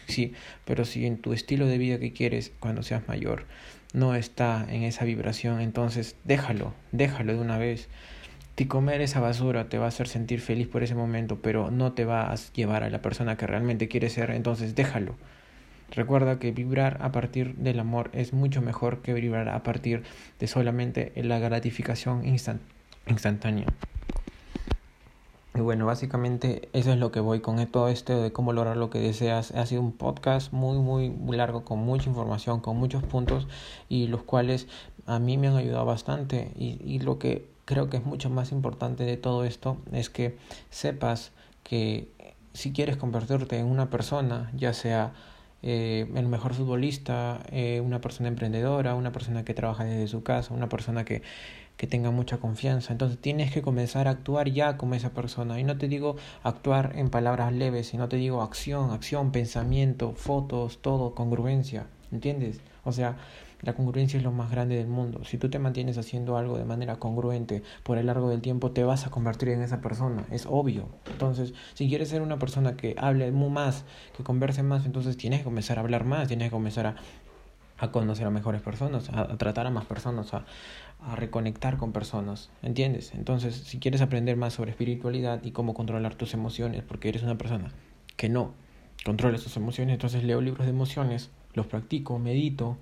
sí, 0.09 0.33
pero 0.65 0.85
si 0.85 1.07
en 1.07 1.19
tu 1.19 1.33
estilo 1.33 1.67
de 1.67 1.79
vida 1.79 1.99
que 1.99 2.13
quieres 2.13 2.53
cuando 2.59 2.83
seas 2.83 3.07
mayor 3.07 3.45
no 3.93 4.15
está 4.15 4.67
en 4.69 4.83
esa 4.83 5.05
vibración, 5.05 5.61
entonces 5.61 6.17
déjalo, 6.25 6.75
déjalo 6.93 7.35
de 7.35 7.39
una 7.39 7.57
vez. 7.57 7.89
Si 8.57 8.67
comer 8.67 9.01
esa 9.01 9.21
basura 9.21 9.69
te 9.69 9.79
va 9.79 9.85
a 9.85 9.89
hacer 9.89 10.09
sentir 10.09 10.41
feliz 10.41 10.67
por 10.67 10.83
ese 10.83 10.95
momento, 10.95 11.41
pero 11.41 11.71
no 11.71 11.93
te 11.93 12.05
va 12.05 12.33
a 12.33 12.37
llevar 12.55 12.85
a 12.85 12.91
la 12.91 13.03
persona 13.03 13.37
que 13.37 13.47
realmente 13.47 13.89
quieres 13.89 14.15
ser, 14.15 14.31
entonces 14.31 14.75
déjalo. 14.75 15.15
Recuerda 15.91 16.39
que 16.39 16.53
vibrar 16.53 16.99
a 17.01 17.13
partir 17.13 17.55
del 17.57 17.81
amor 17.81 18.11
es 18.13 18.33
mucho 18.33 18.61
mejor 18.61 19.03
que 19.03 19.15
vibrar 19.15 19.49
a 19.49 19.63
partir 19.63 20.03
de 20.39 20.47
solamente 20.47 21.13
la 21.17 21.39
gratificación 21.39 22.25
instantánea. 22.27 23.67
Y 25.55 25.61
bueno, 25.61 25.87
básicamente 25.87 26.69
eso 26.75 26.93
es 26.93 26.99
lo 26.99 27.11
que 27.11 27.21
voy 27.21 27.41
con 27.41 27.65
todo 27.69 27.89
esto 27.89 28.21
de 28.21 28.31
cómo 28.31 28.53
lograr 28.53 28.77
lo 28.77 28.91
que 28.91 28.99
deseas. 28.99 29.53
Ha 29.53 29.65
sido 29.65 29.81
un 29.81 29.93
podcast 29.93 30.53
muy, 30.53 30.77
muy 31.09 31.37
largo, 31.37 31.65
con 31.65 31.79
mucha 31.79 32.11
información, 32.11 32.61
con 32.61 32.77
muchos 32.77 33.03
puntos 33.03 33.49
y 33.89 34.09
los 34.09 34.23
cuales 34.23 34.69
a 35.07 35.19
mí 35.19 35.39
me 35.39 35.49
han 35.49 35.57
ayudado 35.57 35.87
bastante. 35.87 36.53
Y, 36.57 36.79
y 36.85 36.99
lo 36.99 37.19
que 37.19 37.49
creo 37.65 37.89
que 37.89 37.97
es 37.97 38.05
mucho 38.05 38.29
más 38.29 38.53
importante 38.53 39.05
de 39.05 39.17
todo 39.17 39.45
esto 39.45 39.79
es 39.93 40.11
que 40.11 40.37
sepas 40.69 41.33
que 41.63 42.11
si 42.53 42.73
quieres 42.73 42.99
convertirte 42.99 43.59
en 43.59 43.67
una 43.67 43.89
persona, 43.89 44.51
ya 44.55 44.75
sea 44.75 45.15
eh, 45.69 46.07
el 46.15 46.29
mejor 46.29 46.55
futbolista, 46.55 47.41
eh, 47.51 47.81
una 47.85 48.01
persona 48.01 48.29
emprendedora, 48.29 48.95
una 48.95 49.11
persona 49.11 49.45
que 49.45 49.53
trabaja 49.53 49.83
desde 49.83 50.07
su 50.07 50.23
casa, 50.23 50.55
una 50.55 50.69
persona 50.69 51.05
que, 51.05 51.23
que 51.77 51.89
tenga 51.89 52.13
mucha 52.13 52.39
confianza. 52.39 52.93
Entonces 52.93 53.19
tienes 53.19 53.51
que 53.51 53.63
comenzar 53.63 54.07
a 54.07 54.13
actuar 54.13 54.49
ya 54.49 54.77
como 54.77 54.95
esa 54.95 55.11
persona. 55.11 55.59
Y 55.59 55.65
no 55.65 55.77
te 55.77 55.89
digo 55.89 56.15
actuar 56.45 56.93
en 56.95 57.11
palabras 57.11 57.53
leves, 57.53 57.89
sino 57.89 58.09
te 58.09 58.17
digo 58.17 58.43
acción, 58.43 58.93
acción, 58.93 59.33
pensamiento, 59.33 60.13
fotos, 60.13 60.79
todo, 60.81 61.17
congruencia. 61.17 61.89
¿Entiendes? 62.13 62.61
O 62.85 62.93
sea, 62.93 63.17
la 63.63 63.75
congruencia 63.75 64.19
es 64.19 64.25
lo 64.25 64.33
más 64.33 64.51
grande 64.51 64.77
del 64.77 64.87
mundo. 64.87 65.25
Si 65.25 65.39
tú 65.39 65.49
te 65.49 65.59
mantienes 65.59 65.99
haciendo 65.99 66.37
algo 66.37 66.59
de 66.59 66.65
manera 66.65 66.97
congruente 66.97 67.63
por 67.83 67.99
el 67.99 68.07
largo 68.07 68.29
del 68.29 68.43
tiempo, 68.43 68.71
te 68.71 68.85
vas 68.85 69.07
a 69.07 69.11
convertir 69.11 69.49
en 69.49 69.63
esa 69.63 69.81
persona. 69.81 70.25
Es 70.31 70.47
obvio. 70.47 70.89
Entonces, 71.11 71.55
si 71.75 71.89
quieres 71.89 72.09
ser 72.09 72.23
una 72.23 72.39
persona 72.39 72.77
que 72.77 72.95
hable 72.99 73.31
más, 73.33 73.85
que 74.17 74.23
converse 74.23 74.63
más, 74.63 74.87
entonces 74.87 75.17
tienes 75.17 75.41
que 75.41 75.45
comenzar 75.45 75.79
a 75.79 75.81
hablar 75.81 76.05
más, 76.05 76.29
tienes 76.29 76.49
que 76.49 76.53
comenzar 76.53 76.87
a, 76.87 76.97
a 77.79 77.91
conocer 77.91 78.27
a 78.27 78.31
mejores 78.31 78.61
personas, 78.61 79.09
a, 79.11 79.37
tratar 79.37 79.67
a 79.67 79.71
más 79.71 79.85
personas, 79.87 80.35
a, 80.35 80.45
a 81.01 81.17
reconectar 81.17 81.77
con 81.77 81.93
personas, 81.93 82.51
¿entiendes? 82.63 83.15
Entonces, 83.15 83.55
si 83.55 83.79
quieres 83.79 84.01
aprender 84.01 84.37
más 84.37 84.55
sobre 84.55 84.71
espiritualidad 84.71 85.43
y 85.43 85.53
cómo 85.53 85.75
controlar 85.75 86.15
tus 86.15 86.35
emociones, 86.35 86.83
porque 86.83 87.09
eres 87.09 87.23
una 87.23 87.39
persona 87.39 87.73
que 88.17 88.29
no 88.29 88.55
controla 89.05 89.39
sus 89.39 89.57
emociones, 89.57 89.95
entonces 89.95 90.25
leo 90.25 90.41
libros 90.41 90.67
de 90.67 90.73
emociones, 90.73 91.31
los 91.55 91.67
practico, 91.67 92.19
medito, 92.19 92.77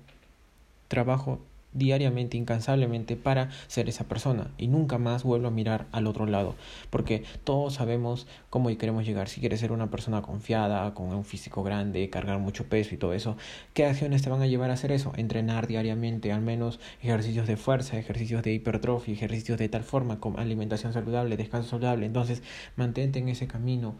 trabajo 0.87 1.39
diariamente, 1.75 2.37
incansablemente 2.37 3.15
para 3.15 3.49
ser 3.67 3.87
esa 3.89 4.05
persona 4.05 4.49
y 4.57 4.67
nunca 4.67 4.97
más 4.97 5.23
vuelvo 5.23 5.49
a 5.49 5.51
mirar 5.51 5.85
al 5.91 6.07
otro 6.07 6.25
lado, 6.25 6.55
porque 6.89 7.23
todos 7.43 7.75
sabemos 7.75 8.27
cómo 8.49 8.75
queremos 8.77 9.05
llegar. 9.05 9.27
Si 9.27 9.41
quieres 9.41 9.59
ser 9.59 9.71
una 9.71 9.91
persona 9.91 10.21
confiada, 10.21 10.93
con 10.93 11.13
un 11.13 11.25
físico 11.25 11.63
grande, 11.63 12.09
cargar 12.09 12.39
mucho 12.39 12.67
peso 12.67 12.95
y 12.95 12.97
todo 12.97 13.13
eso, 13.13 13.37
¿qué 13.73 13.85
acciones 13.85 14.23
te 14.23 14.29
van 14.29 14.41
a 14.41 14.47
llevar 14.47 14.71
a 14.71 14.73
hacer 14.73 14.91
eso? 14.91 15.11
Entrenar 15.17 15.67
diariamente, 15.67 16.31
al 16.31 16.41
menos 16.41 16.79
ejercicios 17.01 17.45
de 17.45 17.57
fuerza, 17.57 17.99
ejercicios 17.99 18.41
de 18.41 18.53
hipertrofia, 18.53 19.13
ejercicios 19.13 19.59
de 19.59 19.69
tal 19.69 19.83
forma, 19.83 20.19
como 20.19 20.39
alimentación 20.39 20.93
saludable, 20.93 21.37
descanso 21.37 21.69
saludable. 21.69 22.05
Entonces, 22.05 22.41
mantente 22.77 23.19
en 23.19 23.29
ese 23.29 23.47
camino. 23.47 23.95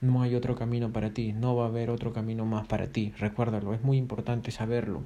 No 0.00 0.22
hay 0.22 0.34
otro 0.34 0.56
camino 0.56 0.92
para 0.92 1.10
ti, 1.10 1.34
no 1.34 1.54
va 1.54 1.66
a 1.66 1.68
haber 1.68 1.90
otro 1.90 2.14
camino 2.14 2.46
más 2.46 2.66
para 2.66 2.86
ti. 2.86 3.12
Recuérdalo, 3.18 3.74
es 3.74 3.82
muy 3.82 3.98
importante 3.98 4.50
saberlo. 4.50 5.02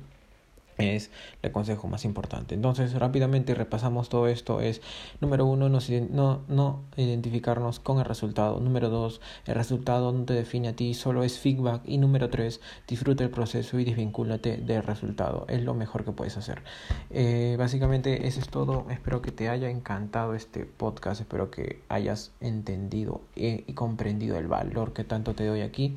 Es 0.79 1.11
el 1.43 1.53
consejo 1.53 1.89
más 1.89 2.05
importante. 2.05 2.55
Entonces, 2.55 2.95
rápidamente 2.95 3.55
repasamos 3.55 4.09
todo 4.09 4.29
esto. 4.29 4.61
Es, 4.61 4.81
número 5.21 5.47
uno, 5.47 5.69
no, 5.69 5.79
no, 6.11 6.43
no 6.49 6.83
identificarnos 6.97 7.81
con 7.81 7.99
el 7.99 8.05
resultado. 8.05 8.61
Número 8.61 8.89
dos, 8.89 9.21
el 9.47 9.55
resultado 9.55 10.13
no 10.13 10.25
te 10.25 10.35
define 10.35 10.69
a 10.69 10.77
ti, 10.77 10.95
solo 10.95 11.25
es 11.25 11.39
feedback. 11.39 11.83
Y 11.85 11.99
número 11.99 12.31
tres, 12.31 12.61
disfruta 12.89 13.25
el 13.25 13.31
proceso 13.31 13.79
y 13.79 13.85
desvincúlate 13.85 14.59
del 14.59 14.83
resultado. 14.83 15.47
Es 15.49 15.63
lo 15.63 15.75
mejor 15.75 16.05
que 16.05 16.13
puedes 16.13 16.37
hacer. 16.37 16.63
Eh, 17.11 17.57
básicamente, 17.59 18.27
eso 18.27 18.41
es 18.41 18.49
todo. 18.49 18.87
Espero 18.91 19.23
que 19.23 19.33
te 19.33 19.49
haya 19.49 19.71
encantado 19.71 20.35
este 20.35 20.65
podcast. 20.65 21.21
Espero 21.21 21.51
que 21.51 21.83
hayas 21.89 22.33
entendido 22.41 23.23
y 23.37 23.73
comprendido 23.75 24.39
el 24.39 24.49
valor 24.49 24.93
que 24.93 25.05
tanto 25.05 25.35
te 25.35 25.47
doy 25.47 25.61
aquí 25.61 25.97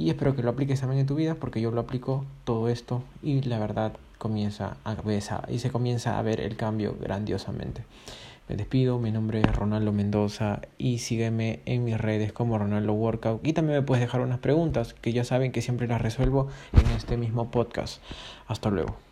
y 0.00 0.08
espero 0.08 0.34
que 0.34 0.42
lo 0.42 0.48
apliques 0.48 0.80
también 0.80 1.00
en 1.00 1.06
tu 1.06 1.14
vida 1.14 1.34
porque 1.34 1.60
yo 1.60 1.70
lo 1.70 1.82
aplico 1.82 2.24
todo 2.44 2.70
esto 2.70 3.02
y 3.22 3.42
la 3.42 3.58
verdad 3.58 3.92
comienza 4.16 4.78
a 4.82 4.96
y 5.50 5.58
se 5.58 5.70
comienza 5.70 6.18
a 6.18 6.22
ver 6.22 6.40
el 6.40 6.56
cambio 6.56 6.96
grandiosamente. 6.98 7.84
Me 8.48 8.56
despido, 8.56 8.98
mi 8.98 9.12
nombre 9.12 9.42
es 9.42 9.54
Ronaldo 9.54 9.92
Mendoza 9.92 10.62
y 10.78 10.98
sígueme 10.98 11.60
en 11.66 11.84
mis 11.84 12.00
redes 12.00 12.32
como 12.32 12.56
Ronaldo 12.56 12.94
Workout 12.94 13.46
y 13.46 13.52
también 13.52 13.80
me 13.80 13.84
puedes 13.84 14.00
dejar 14.00 14.22
unas 14.22 14.38
preguntas 14.38 14.94
que 14.94 15.12
ya 15.12 15.22
saben 15.22 15.52
que 15.52 15.60
siempre 15.60 15.86
las 15.86 16.00
resuelvo 16.00 16.48
en 16.72 16.90
este 16.96 17.18
mismo 17.18 17.50
podcast. 17.50 18.02
Hasta 18.48 18.70
luego. 18.70 19.09